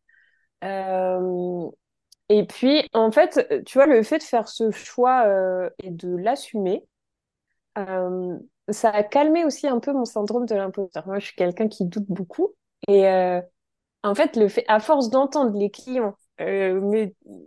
[2.29, 5.90] Et puis, en fait, euh, tu vois, le fait de faire ce choix euh, et
[5.90, 6.85] de l'assumer,
[7.79, 8.38] euh,
[8.70, 11.07] ça a calmé aussi un peu mon syndrome de l'imposteur.
[11.07, 12.55] Moi, je suis quelqu'un qui doute beaucoup.
[12.88, 13.07] Et
[14.03, 16.16] en fait, à force d'entendre les clients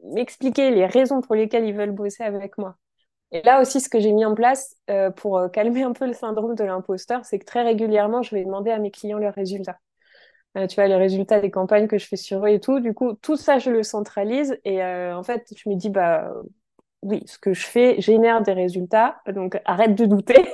[0.03, 2.77] m'expliquer les raisons pour lesquelles ils veulent bosser avec moi.
[3.31, 4.77] Et là aussi, ce que j'ai mis en place
[5.17, 8.71] pour calmer un peu le syndrome de l'imposteur, c'est que très régulièrement, je vais demander
[8.71, 9.79] à mes clients leurs résultats.
[10.69, 12.79] tu vois, les résultats des campagnes que je fais sur eux et tout.
[12.79, 16.31] Du coup, tout ça, je le centralise et en fait, je me dis, bah
[17.03, 20.47] oui, ce que je fais génère des résultats, donc arrête de douter.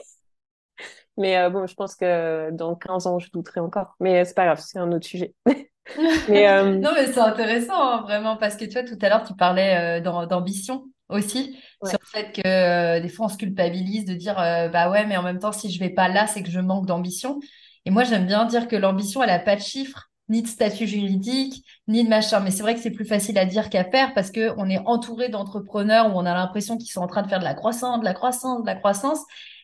[1.18, 3.96] Mais bon, je pense que dans 15 ans, je douterai encore.
[4.00, 5.34] Mais c'est pas grave, c'est un autre sujet.
[6.30, 9.36] mais, non, mais c'est intéressant, hein, vraiment, parce que tu vois, tout à l'heure, tu
[9.36, 14.40] parlais d'ambition aussi, sur le fait que euh, des fois on se culpabilise de dire
[14.40, 16.60] euh, bah ouais, mais en même temps, si je vais pas là, c'est que je
[16.60, 17.40] manque d'ambition.
[17.86, 20.88] Et moi, j'aime bien dire que l'ambition, elle a pas de chiffre, ni de statut
[20.88, 22.40] juridique, ni de machin.
[22.40, 24.80] Mais c'est vrai que c'est plus facile à dire qu'à faire parce que on est
[24.86, 28.00] entouré d'entrepreneurs où on a l'impression qu'ils sont en train de faire de la croissance,
[28.00, 29.20] de la croissance, de la croissance.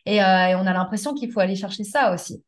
[0.06, 2.42] Et, euh, et on a l'impression qu'il faut aller chercher ça aussi.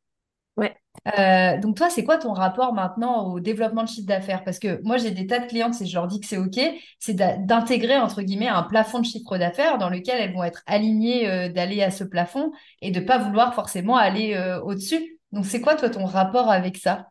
[0.57, 0.77] Ouais.
[1.19, 4.45] Euh, donc toi, c'est quoi ton rapport maintenant au développement de chiffre d'affaires?
[4.45, 6.61] Parce que moi, j'ai des tas de clientes, et je leur dis que c'est OK,
[6.99, 11.29] c'est d'intégrer, entre guillemets, un plafond de chiffre d'affaires dans lequel elles vont être alignées
[11.29, 15.19] euh, d'aller à ce plafond et de pas vouloir forcément aller euh, au-dessus.
[15.33, 17.09] Donc c'est quoi, toi, ton rapport avec ça?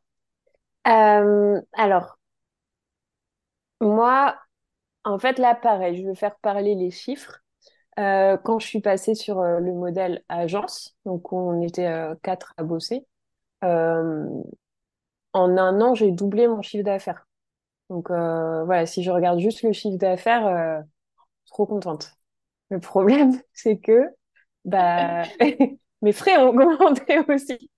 [0.84, 2.19] Alors,
[3.80, 4.38] moi,
[5.04, 7.39] en fait, là, pareil, je veux faire parler les chiffres.
[7.97, 11.91] Quand je suis passée sur le modèle agence, donc on était
[12.23, 13.06] quatre à bosser,
[13.63, 14.25] euh,
[15.34, 17.27] en un an, j'ai doublé mon chiffre d'affaires.
[17.89, 20.82] Donc euh, voilà, si je regarde juste le chiffre d'affaires, euh,
[21.47, 22.13] trop contente.
[22.69, 24.10] Le problème, c'est que
[24.65, 25.23] bah,
[26.01, 27.71] mes frais ont augmenté aussi.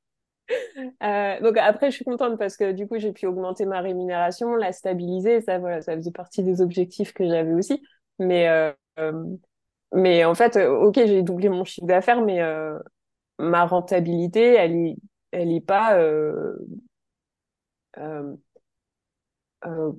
[1.42, 4.72] donc après, je suis contente parce que du coup, j'ai pu augmenter ma rémunération, la
[4.72, 5.42] stabiliser.
[5.42, 7.84] Ça, voilà, ça faisait partie des objectifs que j'avais aussi.
[8.20, 8.48] Mais,
[9.94, 12.42] mais en fait, ok, j'ai doublé mon chiffre d'affaires, mais
[13.40, 14.96] ma rentabilité, elle est
[15.34, 16.56] elle n'est pas euh,
[17.98, 18.36] euh,
[19.66, 19.92] euh,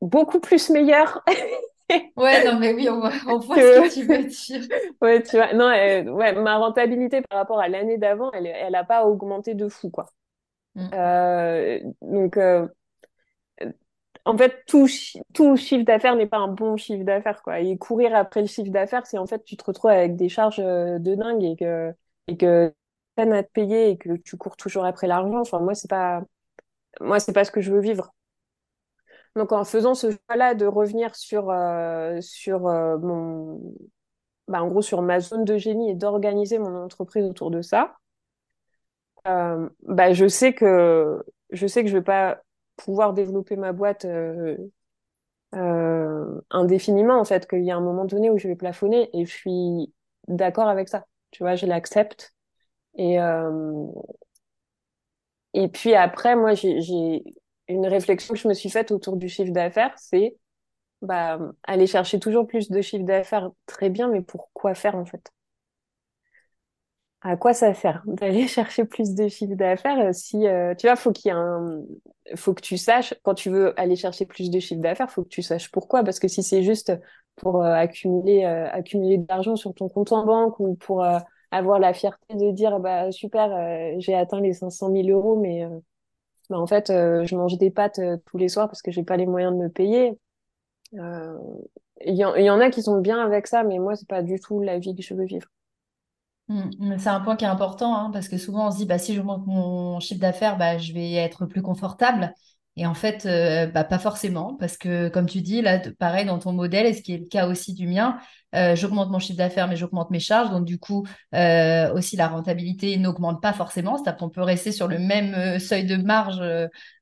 [0.00, 1.24] beaucoup plus meilleure.
[2.16, 4.78] ouais, non, mais oui, on voit, ce que tu veux dire.
[5.00, 8.86] ouais, tu vois, non, ouais, ma rentabilité par rapport à l'année d'avant, elle n'a elle
[8.86, 10.06] pas augmenté de fou, quoi.
[10.74, 10.88] Mm.
[12.02, 12.38] donc,
[14.24, 17.42] en fait, tout, chiffre d'affaires n'est pas un bon chiffre d'affaires.
[17.58, 20.58] Et courir après le chiffre d'affaires, c'est en fait, tu te retrouves avec des charges
[20.58, 21.92] de dingue et que,
[22.28, 22.72] et que
[23.16, 26.22] peine à te payer et que tu cours toujours après l'argent, enfin, moi, c'est pas,
[27.00, 28.12] moi, c'est pas ce que je veux vivre.
[29.36, 33.60] Donc, en faisant ce choix-là de revenir sur, euh, sur euh, mon,
[34.48, 37.96] bah, en gros, sur ma zone de génie et d'organiser mon entreprise autour de ça,
[39.26, 42.42] euh, bah, je sais que, je sais que je vais pas
[42.76, 44.06] pouvoir développer ma boîte
[46.50, 49.30] indéfiniment, en fait, qu'il y a un moment donné où je vais plafonner et je
[49.32, 49.92] suis
[50.28, 51.06] d'accord avec ça.
[51.30, 52.34] Tu vois, je l'accepte.
[52.96, 53.86] Et, euh,
[55.54, 57.24] et puis après, moi, j'ai
[57.68, 60.36] une réflexion que je me suis faite autour du chiffre d'affaires, c'est
[61.02, 65.06] bah, aller chercher toujours plus de chiffre d'affaires, très bien, mais pour quoi faire en
[65.06, 65.32] fait?
[67.24, 71.10] À quoi ça sert d'aller chercher plus de chiffre d'affaires si euh, tu vois, faut
[71.10, 71.82] qu'il y ait un,
[72.36, 75.28] faut que tu saches quand tu veux aller chercher plus de chiffre d'affaires, faut que
[75.28, 76.92] tu saches pourquoi, parce que si c'est juste
[77.36, 81.02] pour euh, accumuler accumuler de l'argent sur ton compte en banque ou pour
[81.54, 85.64] avoir la fierté de dire bah super euh, j'ai atteint les 500 000 euros mais
[85.64, 85.68] euh,
[86.50, 89.16] bah, en fait euh, je mange des pâtes tous les soirs parce que j'ai pas
[89.16, 90.18] les moyens de me payer.
[90.92, 94.38] Il y, y, en a qui sont bien avec ça mais moi c'est pas du
[94.40, 95.48] tout la vie que je veux vivre
[96.48, 98.98] mmh, c'est un point qui est important hein, parce que souvent on se dit bah
[98.98, 102.34] si je monte mon chiffre d'affaires bah je vais être plus confortable
[102.76, 106.40] et en fait, euh, bah, pas forcément, parce que comme tu dis, là, pareil dans
[106.40, 108.18] ton modèle, et ce qui est le cas aussi du mien,
[108.56, 110.50] euh, j'augmente mon chiffre d'affaires, mais j'augmente mes charges.
[110.50, 113.96] Donc, du coup, euh, aussi, la rentabilité n'augmente pas forcément.
[113.96, 116.42] C'est-à-dire qu'on peut rester sur le même seuil de marge,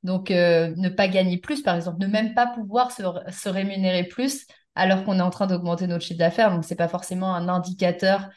[0.03, 4.47] donc ne pas gagner plus, par exemple, ne même pas pouvoir se, se rémunérer plus
[4.75, 6.51] alors qu'on est en train d'augmenter notre chiffre d'affaires.
[6.51, 8.29] Donc, c'est pas forcément un indicateur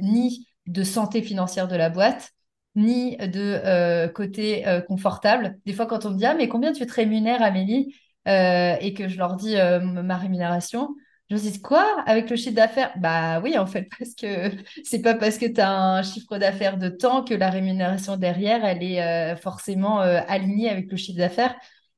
[0.00, 2.32] ni de santé financière de la boîte,
[2.74, 5.58] ni de euh, côté euh, confortable.
[5.64, 7.94] Des fois, quand on me dit Ah, mais combien tu te rémunères, Amélie?
[8.28, 10.94] Euh, Et que je leur dis ma rémunération,
[11.30, 11.86] je me dis Quoi?
[12.06, 12.92] Avec le chiffre d'affaires?
[12.98, 14.50] Bah oui, en fait, parce que
[14.84, 18.64] c'est pas parce que tu as un chiffre d'affaires de temps que la rémunération derrière,
[18.64, 21.54] elle est forcément alignée avec le chiffre d'affaires.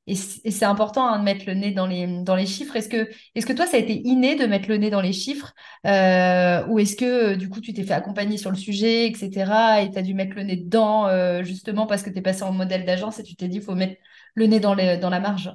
[0.09, 2.75] Et c'est important hein, de mettre le nez dans les, dans les chiffres.
[2.75, 5.13] Est-ce que, est que toi, ça a été inné de mettre le nez dans les
[5.13, 5.53] chiffres
[5.85, 9.83] euh, Ou est-ce que, du coup, tu t'es fait accompagner sur le sujet, etc.
[9.83, 12.41] Et tu as dû mettre le nez dedans euh, justement parce que tu es passé
[12.41, 14.01] en modèle d'agence et tu t'es dit, il faut mettre
[14.33, 15.51] le nez dans, dans la marge?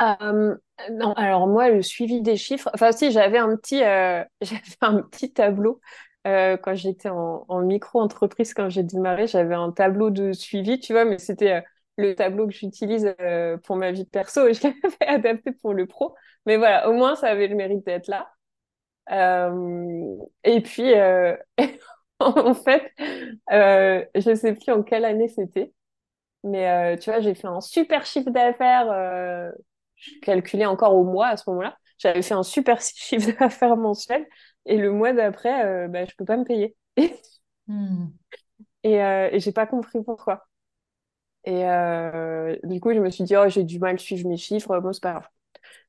[0.00, 0.56] Euh,
[0.92, 3.82] non, alors moi, le suivi des chiffres, enfin si, j'avais un petit,
[4.80, 5.80] un petit tableau
[6.24, 11.18] quand j'étais en micro-entreprise, quand j'ai démarré, j'avais un tableau de suivi, tu vois, mais
[11.18, 11.64] c'était
[12.00, 15.86] le tableau que j'utilise euh, pour ma vie perso et je l'avais adapté pour le
[15.86, 16.14] pro.
[16.46, 18.30] Mais voilà, au moins, ça avait le mérite d'être là.
[19.10, 21.36] Euh, et puis, euh,
[22.20, 22.92] en fait,
[23.48, 25.72] je ne sais plus en quelle année c'était.
[26.44, 28.86] Mais tu vois, j'ai fait un super chiffre d'affaires.
[29.96, 31.76] je calculais encore au mois à ce moment-là.
[31.98, 34.26] J'avais fait un super chiffre d'affaires mensuel.
[34.66, 36.76] Et le mois d'après, bah, je peux pas me payer.
[37.66, 38.06] Hmm.
[38.82, 40.49] Et, et j'ai pas compris pourquoi.
[41.44, 44.36] Et euh, du coup, je me suis dit, oh, j'ai du mal à suivre mes
[44.36, 45.28] chiffres, bon, c'est pas grave.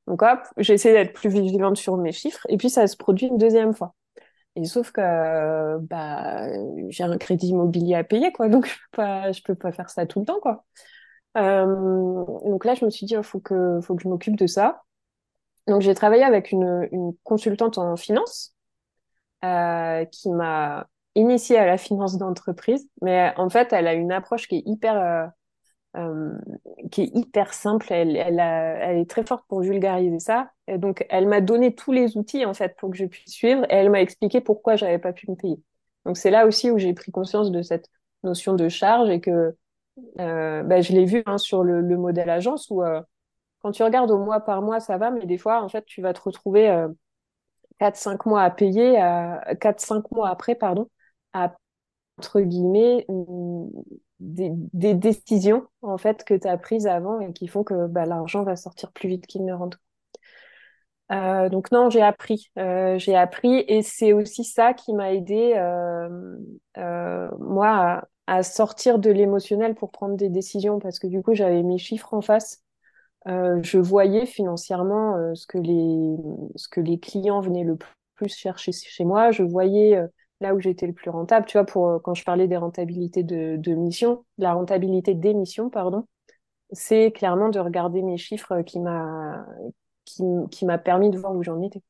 [0.07, 3.27] Donc hop, j'ai essayé d'être plus vigilante sur mes chiffres, et puis ça se produit
[3.27, 3.95] une deuxième fois.
[4.55, 6.47] Et sauf que bah,
[6.89, 10.05] j'ai un crédit immobilier à payer, quoi, donc je peux pas, peux pas faire ça
[10.05, 10.65] tout le temps, quoi.
[11.37, 14.47] Euh, donc là, je me suis dit, il faut que, faut que je m'occupe de
[14.47, 14.83] ça.
[15.67, 18.55] Donc j'ai travaillé avec une, une consultante en finance
[19.45, 24.47] euh, qui m'a initiée à la finance d'entreprise, mais en fait, elle a une approche
[24.47, 25.27] qui est hyper, euh,
[25.97, 26.37] euh,
[26.91, 27.91] qui est hyper simple.
[27.91, 30.51] Elle, est très forte pour vulgariser ça.
[30.67, 33.75] Donc, elle m'a donné tous les outils en fait pour que je puisse suivre, et
[33.75, 35.59] elle m'a expliqué pourquoi j'avais pas pu me payer.
[36.05, 37.89] Donc, c'est là aussi où j'ai pris conscience de cette
[38.23, 39.55] notion de charge et que
[40.19, 43.01] euh, bah, je l'ai vu hein, sur le, le, modèle agence où euh,
[43.59, 46.01] quand tu regardes au mois par mois, ça va, mais des fois, en fait, tu
[46.01, 46.87] vas te retrouver
[47.79, 48.97] 4-5 mois à payer,
[49.59, 50.89] 4-5 mois après, pardon,
[51.33, 51.55] à
[52.17, 53.05] entre guillemets
[54.21, 58.43] des, décisions en fait que tu as prises avant et qui font que bah, l'argent
[58.43, 59.79] va sortir plus vite qu'il ne rentre.
[61.11, 65.53] Euh, donc non, j'ai appris, euh, j'ai appris et c'est aussi ça qui m'a aidé
[65.57, 67.67] euh, moi
[68.27, 71.77] à, à, sortir de l'émotionnel pour prendre des décisions parce que du coup j'avais mes
[71.77, 72.63] chiffres en face,
[73.25, 76.15] je voyais financièrement ce que les
[76.55, 77.77] ce que les clients venaient le
[78.15, 80.01] plus chercher chez moi, je voyais
[80.41, 81.45] là où j'étais le plus rentable.
[81.47, 85.33] Tu vois, pour euh, quand je parlais des rentabilités de, de mission, la rentabilité des
[85.33, 86.07] missions, pardon,
[86.71, 89.45] c'est clairement de regarder mes chiffres qui m'a
[90.05, 91.81] qui, qui m'a permis de voir où j'en étais.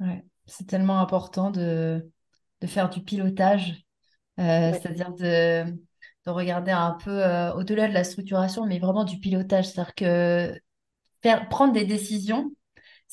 [0.00, 2.10] Ouais, c'est tellement important de,
[2.60, 3.84] de faire du pilotage,
[4.40, 5.64] euh, c'est-à-dire de,
[6.26, 10.60] de regarder un peu euh, au-delà de la structuration, mais vraiment du pilotage, c'est-à-dire que
[11.22, 12.52] faire, prendre des décisions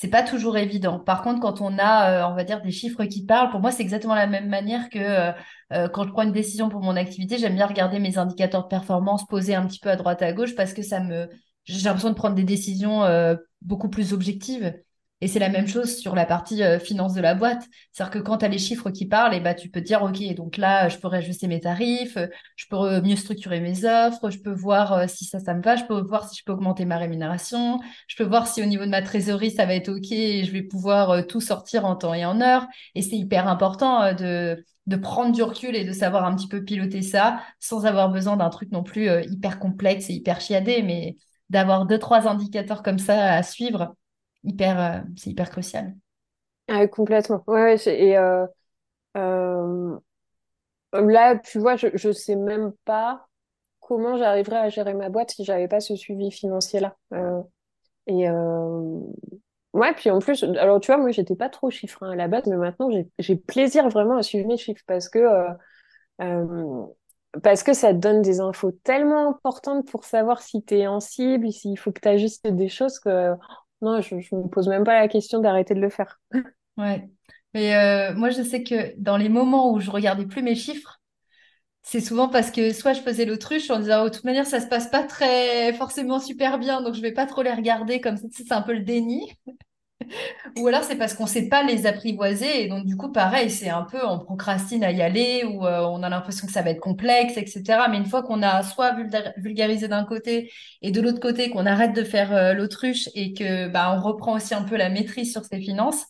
[0.01, 0.97] c'est pas toujours évident.
[0.97, 3.71] Par contre, quand on a, euh, on va dire, des chiffres qui parlent, pour moi,
[3.71, 5.31] c'est exactement la même manière que euh,
[5.73, 8.67] euh, quand je prends une décision pour mon activité, j'aime bien regarder mes indicateurs de
[8.67, 11.29] performance, poser un petit peu à droite à gauche parce que ça me,
[11.65, 13.03] j'ai l'impression de prendre des décisions
[13.61, 14.73] beaucoup plus objectives.
[15.21, 17.63] Et c'est la même chose sur la partie euh, finance de la boîte.
[17.91, 20.01] C'est-à-dire que quand tu as les chiffres qui parlent, et bah, tu peux te dire,
[20.01, 22.17] OK, donc là, je peux réajuster mes tarifs,
[22.55, 25.75] je peux mieux structurer mes offres, je peux voir euh, si ça, ça me va,
[25.75, 28.83] je peux voir si je peux augmenter ma rémunération, je peux voir si au niveau
[28.85, 31.95] de ma trésorerie, ça va être OK et je vais pouvoir euh, tout sortir en
[31.95, 32.65] temps et en heure.
[32.95, 36.63] Et c'est hyper important de, de prendre du recul et de savoir un petit peu
[36.63, 41.15] piloter ça sans avoir besoin d'un truc non plus hyper complexe et hyper chiadé, mais
[41.49, 43.95] d'avoir deux, trois indicateurs comme ça à suivre
[44.43, 45.95] hyper, euh, c'est hyper crucial.
[46.67, 47.43] Ah, complètement.
[47.47, 48.45] Ouais, et euh,
[49.17, 49.97] euh,
[50.93, 53.27] là, tu vois, je, je sais même pas
[53.79, 56.97] comment j'arriverais à gérer ma boîte si j'avais pas ce suivi financier-là.
[58.07, 58.29] et
[59.73, 62.27] ouais, puis en plus, alors tu vois, moi, j'étais pas trop chiffre hein, à la
[62.27, 65.19] base, mais maintenant, j'ai plaisir vraiment à suivre mes chiffres parce que
[67.43, 70.99] parce que ça te donne des infos tellement importantes pour savoir si tu es en
[70.99, 73.33] cible, s'il faut que tu ajustes des choses que
[73.81, 76.19] non, je ne me pose même pas la question d'arrêter de le faire.
[76.77, 77.09] Ouais.
[77.53, 81.01] Mais euh, moi, je sais que dans les moments où je regardais plus mes chiffres,
[81.83, 84.59] c'est souvent parce que soit je faisais l'autruche en disant, oh, de toute manière, ça
[84.61, 88.17] se passe pas très forcément super bien, donc je vais pas trop les regarder comme
[88.17, 89.31] ça, c'est un peu le déni.
[90.59, 93.49] Ou alors c'est parce qu'on ne sait pas les apprivoiser et donc du coup pareil
[93.49, 96.61] c'est un peu on procrastine à y aller ou euh, on a l'impression que ça
[96.61, 97.87] va être complexe etc.
[97.89, 98.95] Mais une fois qu'on a soit
[99.37, 103.67] vulgarisé d'un côté et de l'autre côté qu'on arrête de faire euh, l'autruche et que
[103.69, 106.05] bah on reprend aussi un peu la maîtrise sur ses finances,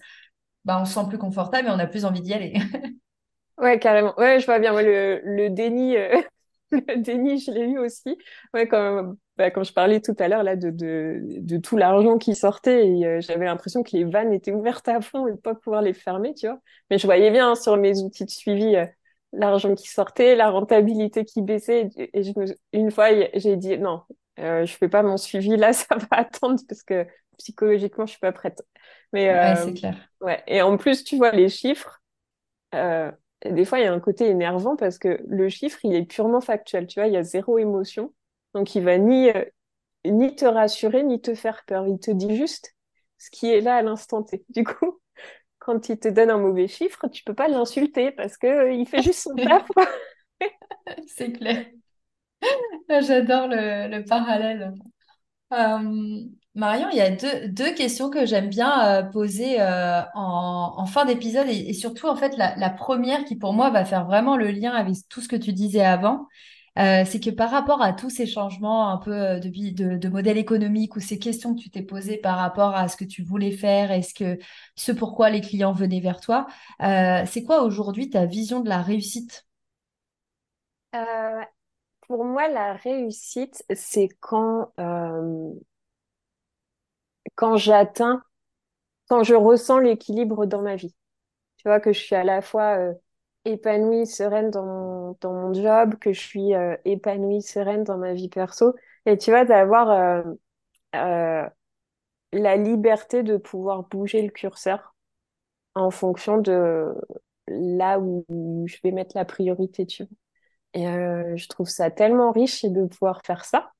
[0.65, 2.53] bah on se sent plus confortable et on a plus envie d'y aller.
[3.57, 6.21] ouais carrément ouais je vois bien le, le déni euh,
[6.71, 8.17] le déni je l'ai eu aussi
[8.53, 12.19] ouais quand bah, quand je parlais tout à l'heure là de, de, de tout l'argent
[12.19, 15.55] qui sortait et euh, j'avais l'impression que les vannes étaient ouvertes à fond et pas
[15.55, 16.59] pouvoir les fermer, tu vois.
[16.91, 18.85] Mais je voyais bien sur mes outils de suivi euh,
[19.33, 22.45] l'argent qui sortait, la rentabilité qui baissait et je me...
[22.71, 24.03] une fois j'ai dit non,
[24.39, 27.07] euh, je fais pas mon suivi là, ça va attendre parce que
[27.39, 28.61] psychologiquement je suis pas prête.
[29.11, 29.95] Mais ouais, c'est clair.
[30.21, 30.43] Ouais.
[30.45, 31.99] Et en plus tu vois les chiffres.
[32.71, 36.41] des fois, il y a un côté énervant parce que le chiffre, il est purement
[36.41, 36.85] factuel.
[36.85, 38.13] Tu vois, il y a zéro émotion.
[38.53, 39.45] Donc, il va ni, euh,
[40.05, 41.87] ni te rassurer, ni te faire peur.
[41.87, 42.75] Il te dit juste
[43.17, 44.43] ce qui est là à l'instant T.
[44.49, 44.99] Du coup,
[45.59, 48.87] quand il te donne un mauvais chiffre, tu peux pas l'insulter parce que euh, il
[48.87, 49.67] fait juste son taf.
[51.07, 51.65] C'est clair.
[52.89, 54.73] J'adore le, parallèle.
[55.53, 56.23] Euh,
[56.55, 57.11] Marion, il y a
[57.47, 62.69] deux, questions que j'aime bien poser en, fin d'épisode et, surtout en fait la, la,
[62.71, 65.85] première qui pour moi va faire vraiment le lien avec tout ce que tu disais
[65.85, 66.27] avant
[66.79, 70.37] Euh, c'est que par rapport à tous ces changements un peu euh, de, de, modèle
[70.37, 73.51] économique ou ces questions que tu t'es posées par rapport à ce que tu voulais
[73.51, 74.39] faire et ce, que,
[74.75, 76.47] ce pourquoi les clients venaient vers toi,
[76.81, 79.45] euh, c'est quoi aujourd'hui ta vision de la réussite?
[82.07, 84.71] Pour moi, la réussite, c'est quand,
[87.35, 88.23] quand j'atteins,
[89.07, 90.93] quand je ressens l'équilibre dans ma vie.
[91.57, 92.93] Tu vois, que je suis à la fois
[93.45, 98.13] épanouie, sereine dans mon, dans mon job, que je suis euh, épanouie, sereine dans ma
[98.13, 98.75] vie perso.
[99.05, 100.23] Et tu vois, d'avoir euh,
[100.95, 101.49] euh,
[102.33, 104.95] la liberté de pouvoir bouger le curseur
[105.75, 106.93] en fonction de
[107.47, 108.25] là où
[108.67, 110.11] je vais mettre la priorité, tu vois.
[110.75, 113.71] Et euh, je trouve ça tellement riche de pouvoir faire ça.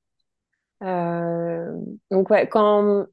[0.84, 1.74] Euh,
[2.12, 3.06] donc ouais, quand,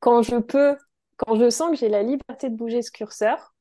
[0.00, 0.76] quand je peux,
[1.16, 3.53] quand je sens que j'ai la liberté de bouger ce curseur,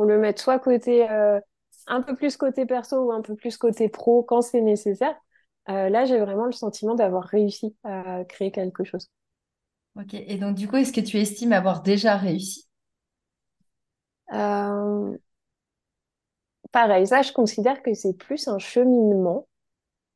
[0.00, 1.38] pour le mettre soit côté euh,
[1.86, 5.14] un peu plus côté perso ou un peu plus côté pro quand c'est nécessaire,
[5.68, 9.10] euh, là j'ai vraiment le sentiment d'avoir réussi à créer quelque chose.
[9.94, 12.66] Ok, et donc du coup, est-ce que tu estimes avoir déjà réussi?
[14.32, 15.18] Euh,
[16.72, 19.46] pareil, ça je considère que c'est plus un cheminement,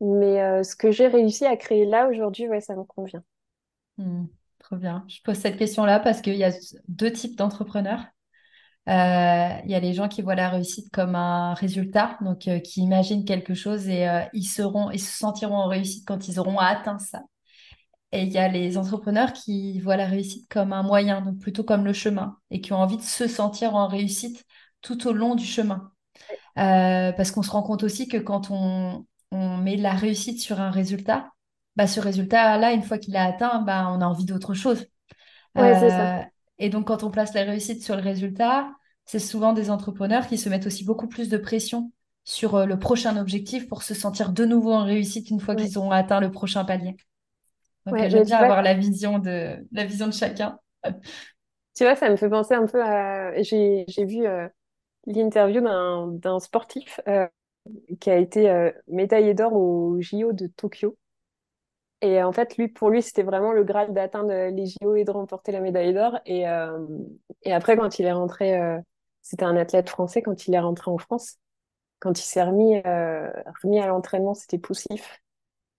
[0.00, 3.24] mais euh, ce que j'ai réussi à créer là aujourd'hui, ouais, ça me convient.
[3.98, 4.26] Hmm,
[4.58, 5.04] trop bien.
[5.08, 6.52] Je pose cette question-là parce qu'il y a
[6.88, 8.04] deux types d'entrepreneurs.
[8.88, 12.58] Euh, il y a les gens qui voient la réussite comme un résultat, donc euh,
[12.60, 16.38] qui imaginent quelque chose et euh, ils seront, ils se sentiront en réussite quand ils
[16.38, 17.22] auront atteint ça.
[18.12, 21.64] Et il y a les entrepreneurs qui voient la réussite comme un moyen, donc plutôt
[21.64, 24.44] comme le chemin, et qui ont envie de se sentir en réussite
[24.82, 25.90] tout au long du chemin.
[26.58, 30.60] Euh, parce qu'on se rend compte aussi que quand on, on met la réussite sur
[30.60, 31.32] un résultat,
[31.76, 34.86] bah, ce résultat-là, une fois qu'il est atteint, bah, on a envie d'autre chose.
[35.56, 36.10] Ouais, c'est ça.
[36.58, 38.70] Et donc, quand on place la réussite sur le résultat,
[39.04, 41.92] c'est souvent des entrepreneurs qui se mettent aussi beaucoup plus de pression
[42.24, 45.62] sur euh, le prochain objectif pour se sentir de nouveau en réussite une fois Ouais,
[45.62, 46.96] qu'ils auront atteint le prochain palier.
[47.86, 50.58] Donc, euh, ouais, j'aime bien avoir la vision de, la vision de chacun.
[51.74, 53.42] tu vois, ça me fait penser un peu à.
[53.42, 54.48] J'ai, j'ai vu euh,
[55.06, 57.26] l'interview d'un d'un sportif euh,
[58.00, 60.96] qui a été euh, médaillé d'or au JO de Tokyo.
[62.04, 65.10] Et en fait, lui, pour lui, c'était vraiment le Graal d'atteindre les JO et de
[65.10, 66.18] remporter la médaille d'or.
[66.26, 66.86] Et, euh,
[67.46, 68.78] après, quand il est rentré, euh,
[69.22, 71.38] c'était un athlète français, quand il est rentré en France,
[72.00, 75.22] quand il s'est remis, euh, à l'entraînement, c'était poussif.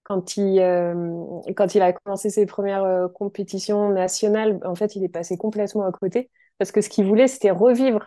[0.01, 5.37] Quand il, euh, a commencé ses premières euh, compétitions nationales, en fait, il est passé
[5.37, 6.31] complètement à côté.
[6.57, 8.03] Parce que ce qu'il voulait, c'était revivre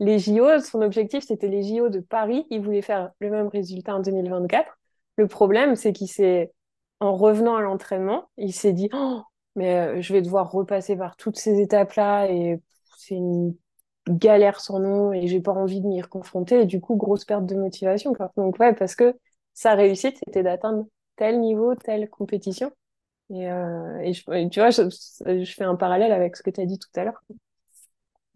[0.00, 0.58] les JO.
[0.58, 2.44] Son objectif, c'était les JO de Paris.
[2.50, 4.76] Il voulait faire le même résultat en 2024.
[5.16, 6.52] Le problème, c'est qu'il s'est,
[7.00, 9.22] en revenant à l'entraînement, il s'est dit, oh,
[9.54, 12.60] mais euh, je vais devoir repasser par toutes ces étapes-là et
[12.98, 13.54] c'est une
[14.08, 16.62] galère sans nom et j'ai pas envie de m'y confronter.
[16.62, 18.14] Et du coup, grosse perte de motivation.
[18.36, 19.14] Donc, ouais, parce que
[19.54, 20.86] sa réussite, c'était d'atteindre
[21.16, 22.72] tel niveau, telle compétition.
[23.30, 24.12] Et, euh,
[24.50, 27.04] tu vois, je, je fais un parallèle avec ce que tu as dit tout à
[27.04, 27.22] l'heure.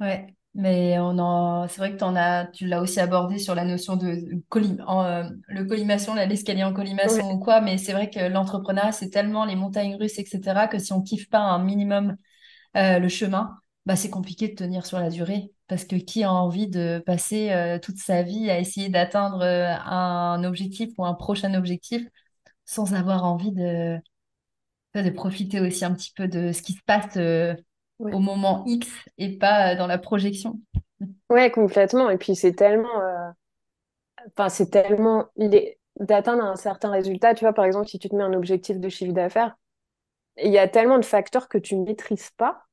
[0.01, 1.69] Ouais, mais on en...
[1.69, 2.47] c'est vrai que t'en as...
[2.47, 4.83] tu l'as aussi abordé sur la notion de collim...
[4.87, 6.73] en, euh, le collimation, l'escalier en
[7.03, 10.69] Ouais, collimation ou quoi, mais c'est vrai que l'entrepreneuriat, c'est tellement les montagnes russes, etc.,
[10.69, 12.17] que si on kiffe pas un minimum
[12.77, 15.53] euh, le chemin, bah, c'est compliqué de tenir sur la durée.
[15.69, 19.75] Parce que qui a envie de passer euh, toute sa vie à essayer d'atteindre euh,
[19.85, 22.07] un objectif ou un prochain objectif
[22.67, 23.99] sans avoir envie de,
[24.95, 27.17] de profiter aussi un petit peu de ce qui se passe
[28.01, 28.89] euh, au moment X
[29.19, 30.61] et pas euh, dans la projection.
[31.29, 32.11] Ouais, complètement.
[32.11, 33.31] Et puis, c'est tellement, euh,
[34.29, 35.79] enfin, c'est tellement les...
[35.99, 37.35] d'atteindre un certain résultat.
[37.35, 39.57] Tu vois, par exemple, si tu te mets un objectif de chiffre d'affaires,
[40.43, 42.65] il y a tellement de facteurs que tu ne maîtrises pas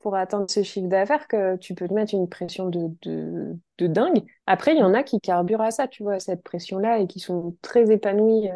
[0.00, 3.86] pour atteindre ce chiffre d'affaires que tu peux te mettre une pression de, de, de
[3.86, 4.24] dingue.
[4.46, 7.06] Après, il y en a qui carburent à ça, tu vois, à cette pression-là et
[7.06, 8.48] qui sont très épanouis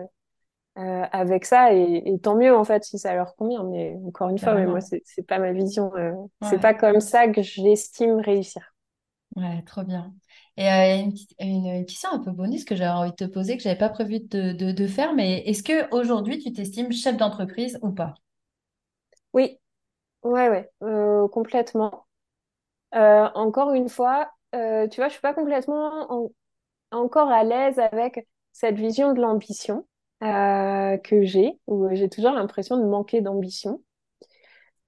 [0.79, 1.73] euh, avec ça.
[1.75, 3.65] Et, et tant mieux, en fait, si ça leur convient.
[3.65, 5.95] Mais encore une fois, mais moi, c'est, pas ma vision.
[5.97, 6.13] euh,
[6.43, 8.63] c'est pas comme ça que j'estime réussir.
[9.37, 10.15] ouais, trop bien.
[10.57, 13.57] Et euh, une, petite- une question un peu bonus que j'avais envie de te poser,
[13.57, 17.17] que j'avais pas prévu de, de, de faire, mais est-ce que aujourd'hui tu t'estimes chef
[17.17, 18.15] d'entreprise ou pas?
[19.35, 19.59] Oui,
[20.25, 22.07] ouais, ouais, euh, complètement.
[22.93, 24.59] Encore une fois, tu
[24.97, 26.31] vois, je suis pas complètement en-
[26.93, 29.87] encore à l'aise avec cette vision de l'ambition
[30.23, 33.83] euh, que j'ai, où j'ai toujours l'impression de manquer d'ambition.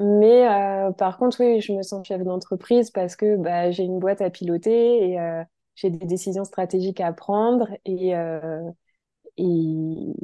[0.00, 3.98] Mais euh, par contre, oui, je me sens chef d'entreprise parce que bah, j'ai une
[3.98, 5.42] boîte à piloter et euh,
[5.74, 7.68] j'ai des décisions stratégiques à prendre.
[7.86, 8.14] Et,
[9.36, 10.14] et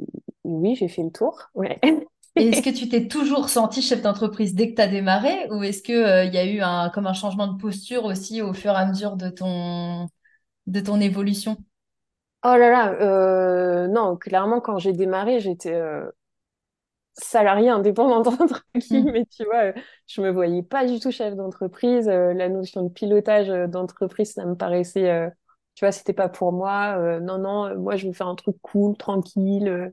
[0.43, 1.49] oui, j'ai fait le tour.
[1.55, 1.79] Ouais.
[2.37, 5.91] Est-ce que tu t'es toujours senti chef d'entreprise dès que tu as démarré ou est-ce
[5.91, 8.75] euh, il y a eu un, comme un changement de posture aussi au fur et
[8.75, 10.07] à mesure de ton,
[10.67, 11.57] de ton évolution?
[12.45, 16.09] Oh là là, euh, non, clairement, quand j'ai démarré, j'étais euh,
[17.13, 19.09] salariée indépendante, entre Mm.
[19.11, 19.65] guillemets, tu vois.
[19.65, 19.73] euh,
[20.07, 22.07] Je me voyais pas du tout chef d'entreprise.
[22.09, 25.29] euh, la notion de pilotage euh, d'entreprise, ça me paraissait, euh,
[25.75, 26.95] tu vois, c'était pas pour moi.
[26.99, 29.67] euh, non, non, moi, je veux faire un truc cool, tranquille.
[29.67, 29.89] euh,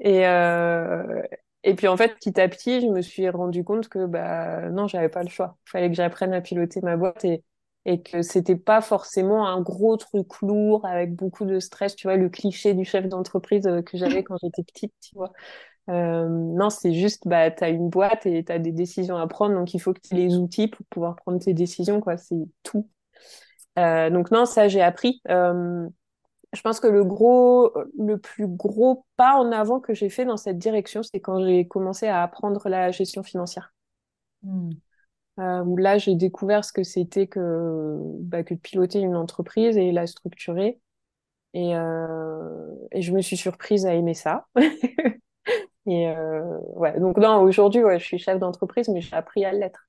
[0.00, 1.22] et, euh,
[1.64, 4.88] et puis, en fait, petit à petit, je me suis rendu compte que, bah, non,
[4.88, 5.58] j'avais pas le choix.
[5.68, 7.44] Il fallait que j'apprenne à piloter ma boîte et,
[7.84, 12.16] et que c'était pas forcément un gros truc lourd avec beaucoup de stress, tu vois,
[12.16, 15.32] le cliché du chef d'entreprise euh, que j'avais quand j'étais petite, tu vois.
[15.90, 19.26] Euh, non, c'est juste, bah, tu as une boîte et tu as des décisions à
[19.26, 22.16] prendre, donc il faut que tu aies les outils pour pouvoir prendre tes décisions, quoi.
[22.16, 22.88] C'est tout.
[23.78, 25.20] Euh, donc non, ça, j'ai appris.
[25.26, 30.36] Je pense que le gros, le plus gros pas en avant que j'ai fait dans
[30.36, 33.72] cette direction, c'est quand j'ai commencé à apprendre la gestion financière.
[34.42, 34.72] Mm.
[35.38, 39.78] Euh, où là, j'ai découvert ce que c'était que, bah, que de piloter une entreprise
[39.78, 40.78] et la structurer.
[41.54, 44.46] Et, euh, je me suis surprise à aimer ça.
[45.86, 49.88] Et euh, ouais, donc non, aujourd'hui, je suis chef d'entreprise, mais j'ai appris à l'être.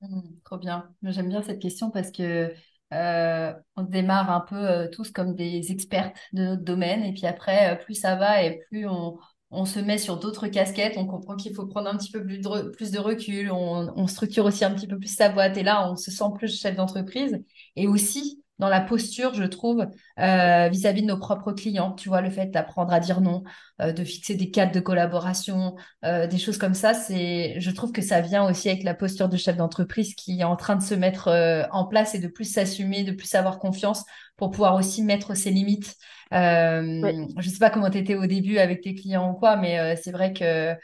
[0.00, 0.88] Mm, trop bien.
[1.02, 2.52] J'aime bien cette question parce que
[2.90, 7.94] on démarre un peu tous comme des expertes de notre domaine et puis après, plus
[7.94, 9.16] ça va et plus on,
[9.52, 12.38] on se met sur d'autres casquettes, on comprend qu'il faut prendre un petit peu plus
[12.40, 15.62] de, plus de recul, on, on structure aussi un petit peu plus sa boîte et
[15.62, 17.42] là, on se sent plus chef d'entreprise.
[17.76, 19.88] Et aussi dans la posture, je trouve,
[20.20, 21.90] euh, vis-à-vis de nos propres clients.
[21.94, 23.42] Tu vois, le fait d'apprendre à dire non,
[23.80, 27.90] euh, de fixer des cadres de collaboration, euh, des choses comme ça, c'est, je trouve
[27.90, 30.82] que ça vient aussi avec la posture de chef d'entreprise qui est en train de
[30.82, 31.28] se mettre
[31.72, 34.04] en place et de plus s'assumer, de plus avoir confiance
[34.36, 35.96] pour pouvoir aussi mettre ses limites.
[36.30, 40.12] Je sais pas comment tu étais au début avec tes clients ou quoi, mais c'est
[40.12, 40.76] vrai que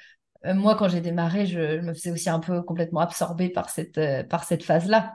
[0.44, 3.98] moi, quand j'ai démarré, je, je me faisais aussi un peu complètement absorber par cette,
[3.98, 5.14] euh, par cette phase-là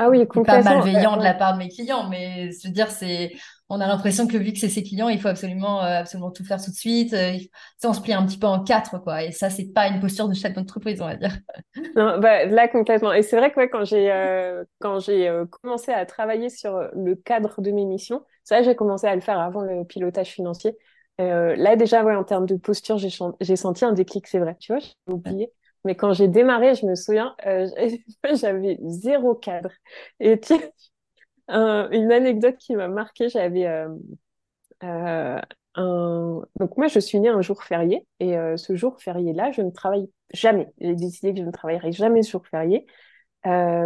[0.00, 0.82] Ah oui, pas complètement.
[0.82, 3.32] Euh, malveillant de la part de mes clients, mais je veux dire, c'est,
[3.68, 6.44] on a l'impression que vu que c'est ses clients, il faut absolument, euh, absolument tout
[6.44, 7.12] faire tout de suite.
[7.12, 9.24] Euh, tu sais, on se plie un petit peu en quatre, quoi.
[9.24, 11.36] Et ça, c'est pas une posture de chef d'entreprise, on va dire.
[11.96, 13.12] Non, bah, là, complètement.
[13.12, 16.88] Et c'est vrai que ouais, quand j'ai euh, quand j'ai euh, commencé à travailler sur
[16.94, 20.76] le cadre de mes missions, ça, j'ai commencé à le faire avant le pilotage financier.
[21.20, 24.56] Euh, là, déjà, ouais, en termes de posture, j'ai senti un déclic, c'est vrai.
[24.60, 25.52] Tu vois, j'ai oublié.
[25.88, 27.66] Mais quand j'ai démarré, je me souviens, euh,
[28.34, 29.70] j'avais zéro cadre.
[30.20, 30.38] Et
[31.48, 33.88] un- une anecdote qui m'a marquée, j'avais euh,
[34.84, 35.40] euh,
[35.76, 36.42] un...
[36.60, 38.06] Donc moi, je suis née un jour férié.
[38.20, 40.68] Et ce jour férié-là, je ne travaille jamais.
[40.80, 42.86] J'ai décidé que je ne travaillerai jamais ce jour férié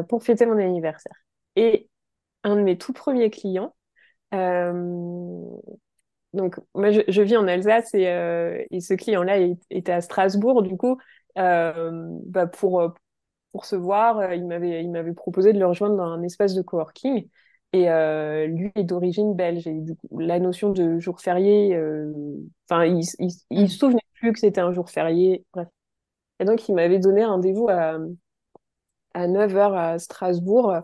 [0.08, 1.16] pour fêter mon anniversaire.
[1.56, 1.88] Et
[2.44, 3.74] un de mes tout premiers clients,
[6.32, 8.04] donc moi je, vis en Alsace et,
[8.70, 9.38] et ce client-là
[9.70, 10.98] était à Strasbourg, du coup,
[11.36, 12.88] bah, pour, euh,
[13.52, 16.54] pour se voir, euh, il m'avait, il m'avait proposé de le rejoindre dans un espace
[16.54, 17.28] de coworking.
[17.74, 19.66] Et euh, lui est d'origine belge.
[19.66, 22.12] Et du coup, la notion de jour férié, euh,
[22.70, 25.44] enfin, il, il, il se souvenait plus que c'était un jour férié.
[25.54, 25.68] Bref.
[26.40, 27.98] Et donc, il m'avait donné rendez-vous à,
[29.14, 30.74] à 9h à Strasbourg.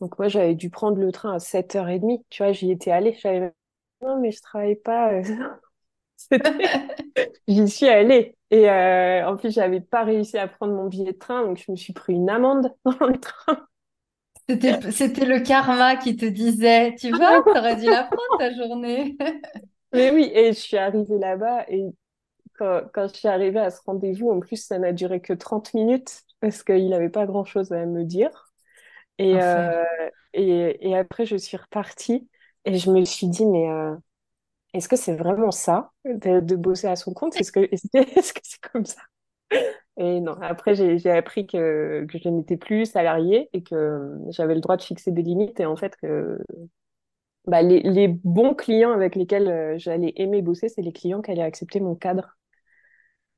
[0.00, 2.22] Donc moi, j'avais dû prendre le train à 7h30.
[2.30, 3.14] Tu vois, j'y étais allée.
[3.20, 3.52] J'avais
[4.02, 5.12] non, mais je travaille pas.
[5.14, 5.22] euh,
[6.16, 6.52] C'était...
[7.48, 8.36] J'y suis allée.
[8.50, 11.70] Et euh, en plus, j'avais pas réussi à prendre mon billet de train, donc je
[11.70, 13.66] me suis pris une amende dans le train.
[14.48, 19.16] C'était, c'était le karma qui te disait, tu vois, t'aurais dû la prendre ta journée.
[19.92, 21.84] Mais oui, et je suis arrivée là-bas et
[22.58, 25.74] quand, quand je suis arrivée à ce rendez-vous, en plus, ça n'a duré que 30
[25.74, 28.52] minutes parce qu'il n'avait pas grand-chose à me dire.
[29.18, 29.84] Et, euh,
[30.34, 32.28] et, et après, je suis repartie
[32.64, 33.96] et je me suis dit, mais euh,
[34.72, 37.36] est-ce que c'est vraiment ça, de, bosser à son compte?
[37.40, 37.60] Est-ce que
[38.42, 39.02] c'est comme ça?
[39.96, 44.76] Et non, après, j'ai appris que, je n'étais plus salariée et que j'avais le droit
[44.76, 45.96] de fixer des limites et en fait
[47.46, 51.42] bah, les, bons clients avec lesquels euh, j'allais aimer bosser, c'est les clients qui allaient
[51.42, 52.36] accepter mon cadre.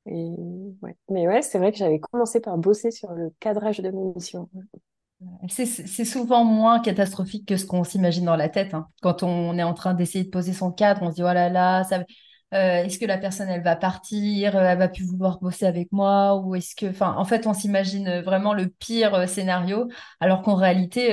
[0.05, 4.49] Mais ouais, c'est vrai que j'avais commencé par bosser sur le cadrage de mes missions.
[5.49, 8.73] C'est souvent moins catastrophique que ce qu'on s'imagine dans la tête.
[8.73, 8.87] hein.
[9.01, 11.49] Quand on est en train d'essayer de poser son cadre, on se dit, oh là
[11.49, 11.83] là,
[12.53, 15.91] euh, est-ce que la personne, elle va partir, euh, elle va plus vouloir bosser avec
[15.91, 20.43] moi, ou est-ce que, enfin, en fait, on s'imagine vraiment le pire euh, scénario, alors
[20.43, 21.07] qu'en réalité,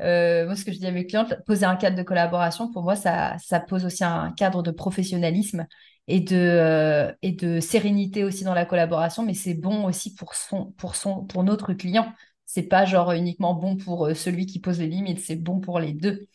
[0.00, 2.96] moi, ce que je dis à mes clientes, poser un cadre de collaboration, pour moi,
[2.96, 3.36] ça,
[3.68, 5.66] pose aussi un cadre de professionnalisme
[6.08, 12.12] et de, sérénité aussi dans la collaboration, mais c'est bon aussi pour notre client.
[12.54, 15.80] C'est pas genre uniquement bon pour euh, celui qui pose les limites, c'est bon pour
[15.80, 16.28] les deux.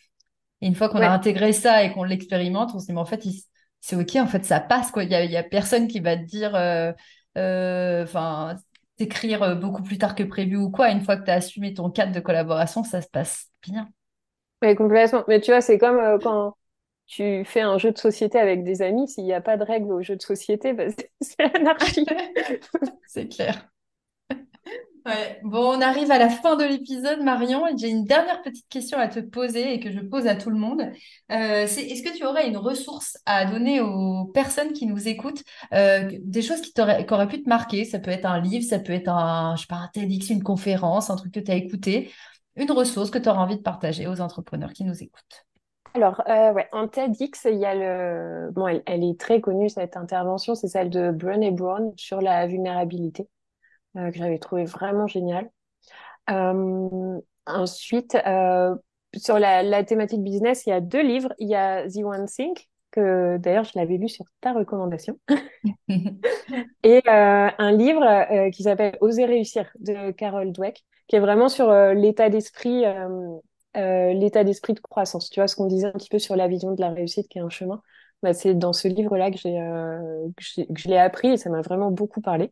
[0.61, 3.05] Et une fois qu'on a intégré ça et qu'on l'expérimente, on se dit, mais en
[3.05, 3.26] fait,
[3.80, 5.03] c'est OK, en fait, ça passe, quoi.
[5.03, 6.91] Il y a, personne qui va te dire, euh,
[7.38, 8.57] euh, enfin,
[8.97, 10.91] t'écrire euh, beaucoup plus tard que prévu ou quoi.
[10.91, 13.89] Une fois que tu as assumé ton cadre de collaboration, ça se passe bien.
[14.61, 15.24] ouais, complètement.
[15.28, 16.55] Mais tu vois, c'est comme euh, quand
[17.07, 19.91] tu fais un jeu de société avec des amis, s'il n'y a pas de règles
[19.91, 20.86] au jeu de société, bah,
[21.22, 22.05] c'est anarchie.
[23.07, 23.70] c'est clair.
[25.43, 29.07] Bon, on arrive à la fin de l'épisode, Marion, j'ai une dernière petite question à
[29.07, 30.82] te poser et que je pose à tout le monde.
[31.32, 35.43] Euh, est-ce que tu aurais une ressource à donner aux personnes qui nous écoutent,
[35.74, 37.86] euh, des choses qui, auraient pu te marquer?
[37.86, 41.16] Ça peut être un livre, ça peut être un, je sais TEDx, une conférence, un
[41.16, 42.12] truc que tu as écouté,
[42.55, 45.45] une ressource que tu auras envie de partager aux entrepreneurs qui nous écoutent.
[45.95, 48.51] Alors, euh, ouais, en TEDx, il y a le.
[48.51, 52.45] Bon, elle, elle est très connue, cette intervention, c'est celle de Brené Brown sur la
[52.45, 53.28] vulnérabilité.
[54.00, 55.50] Euh, que j'avais trouvé vraiment génial.
[56.30, 58.76] Euh, ensuite, euh,
[59.16, 61.34] sur la, thématique business, il y a deux livres.
[61.39, 62.54] Il y a The One Thing,
[62.91, 65.20] que d'ailleurs je l'avais lu sur ta recommandation,
[66.84, 72.30] et un livre qui s'appelle Oser réussir de Carol Dweck, qui est vraiment sur l'état
[72.30, 72.84] d'esprit,
[73.76, 75.30] l'état d'esprit de croissance.
[75.30, 77.39] Tu vois ce qu'on disait un petit peu sur la vision de la réussite, qui
[77.39, 77.82] est un chemin.
[78.22, 79.58] Bah, c'est dans ce livre-là que j'ai,
[80.38, 82.52] que je l'ai appris et ça m'a vraiment beaucoup parlé.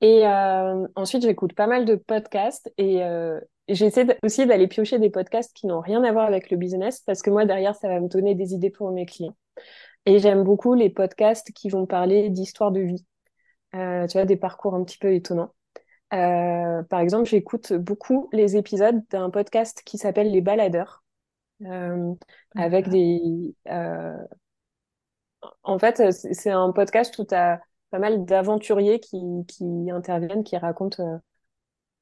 [0.00, 5.10] Et euh, ensuite, j'écoute pas mal de podcasts et euh, j'essaie aussi d'aller piocher des
[5.10, 8.00] podcasts qui n'ont rien à voir avec le business parce que moi, derrière, ça va
[8.00, 9.36] me donner des idées pour mes clients.
[10.06, 13.06] Et j'aime beaucoup les podcasts qui vont parler d'histoire de vie,
[13.74, 15.54] euh, tu vois, des parcours un petit peu étonnants.
[16.12, 21.02] Euh, par exemple, j'écoute beaucoup les épisodes d'un podcast qui s'appelle Les Baladeurs,
[21.62, 22.14] euh,
[22.54, 23.54] avec des...
[25.62, 27.60] En fait, c'est un podcast où tu as
[27.94, 31.00] pas mal d'aventuriers qui, qui, interviennent, qui racontent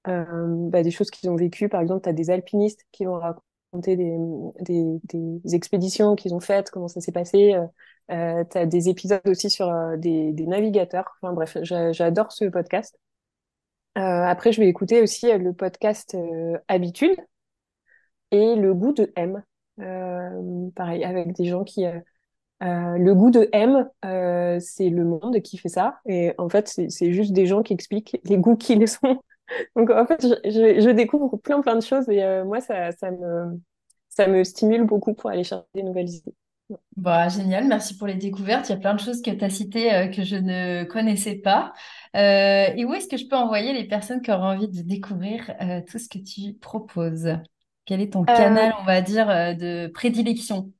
[0.08, 1.68] euh, euh, bah, des choses qu'ils ont vécues.
[1.68, 4.16] Par exemple, tu as des alpinistes qui vont raconter des,
[4.62, 7.54] des, expéditions qu'ils ont faites, comment ça s'est passé.
[8.10, 11.18] Euh, tu as des épisodes aussi sur des, des, navigateurs.
[11.20, 12.98] Enfin bref, j'adore ce podcast.
[13.94, 16.16] après, je vais écouter aussi le podcast
[16.68, 17.20] Habitude
[18.30, 19.42] et le goût de M.
[20.74, 21.84] pareil, avec des gens qui,
[22.62, 26.00] euh, le goût de M, euh, c'est le monde qui fait ça.
[26.06, 29.22] Et en fait, c'est juste des gens qui expliquent les goûts qu'ils sont.
[29.76, 33.60] Donc en fait, je, découvre plein plein de choses et euh, moi, ça, ça, me,
[34.08, 36.34] ça me stimule beaucoup pour aller chercher des nouvelles idées.
[36.96, 38.68] Bah, génial, merci pour les découvertes.
[38.68, 41.72] Il y a plein de choses que tu as citées que je ne connaissais pas.
[42.14, 45.54] et où est-ce que je peux envoyer les personnes qui auraient envie de découvrir
[45.90, 47.36] tout ce que tu proposes?
[47.84, 50.72] Quel est ton canal, on va dire, de prédilection?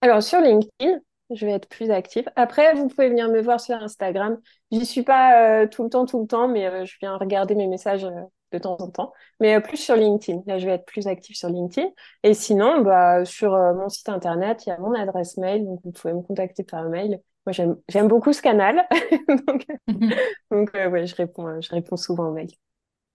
[0.00, 0.98] Alors sur LinkedIn,
[1.34, 2.28] je vais être plus active.
[2.36, 4.38] Après, vous pouvez venir me voir sur Instagram.
[4.70, 7.54] J'y suis pas euh, tout le temps, tout le temps, mais euh, je viens regarder
[7.54, 8.22] mes messages euh,
[8.52, 9.12] de temps en temps.
[9.38, 10.42] Mais plus sur LinkedIn.
[10.46, 11.88] Là, je vais être plus active sur LinkedIn.
[12.22, 15.92] Et sinon, bah, sur mon site internet, il y a mon adresse mail, donc vous
[15.92, 17.20] pouvez me contacter par mail.
[17.46, 17.52] Moi,
[17.88, 18.86] j'aime beaucoup ce canal,
[19.46, 19.66] donc,
[20.50, 22.50] donc ouais, je réponds, je réponds souvent aux mails.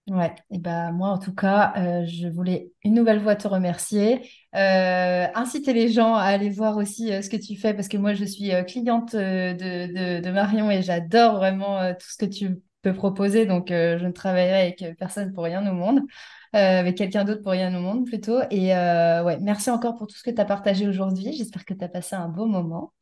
[0.08, 4.30] Ouais, et ben moi en tout cas, euh, je voulais une nouvelle fois te remercier,
[4.54, 7.96] euh, inciter les gens à aller voir aussi euh, ce que tu fais parce que
[7.96, 13.46] moi je suis cliente de, Marion et j'adore vraiment tout ce que tu peux proposer,
[13.46, 16.02] donc je ne travaillerai avec personne pour rien au monde,
[16.52, 18.38] avec quelqu'un d'autre pour rien au monde plutôt.
[18.52, 21.32] Et ouais, merci encore pour tout ce que tu as partagé aujourd'hui.
[21.32, 22.92] J'espère que tu as passé un beau moment.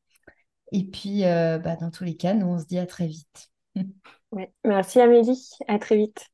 [0.73, 3.51] Et puis, bah, dans tous les cas, nous on se dit à très vite.
[4.65, 6.34] Merci Amélie, à très vite.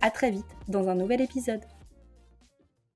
[0.00, 1.60] À très vite dans un nouvel épisode.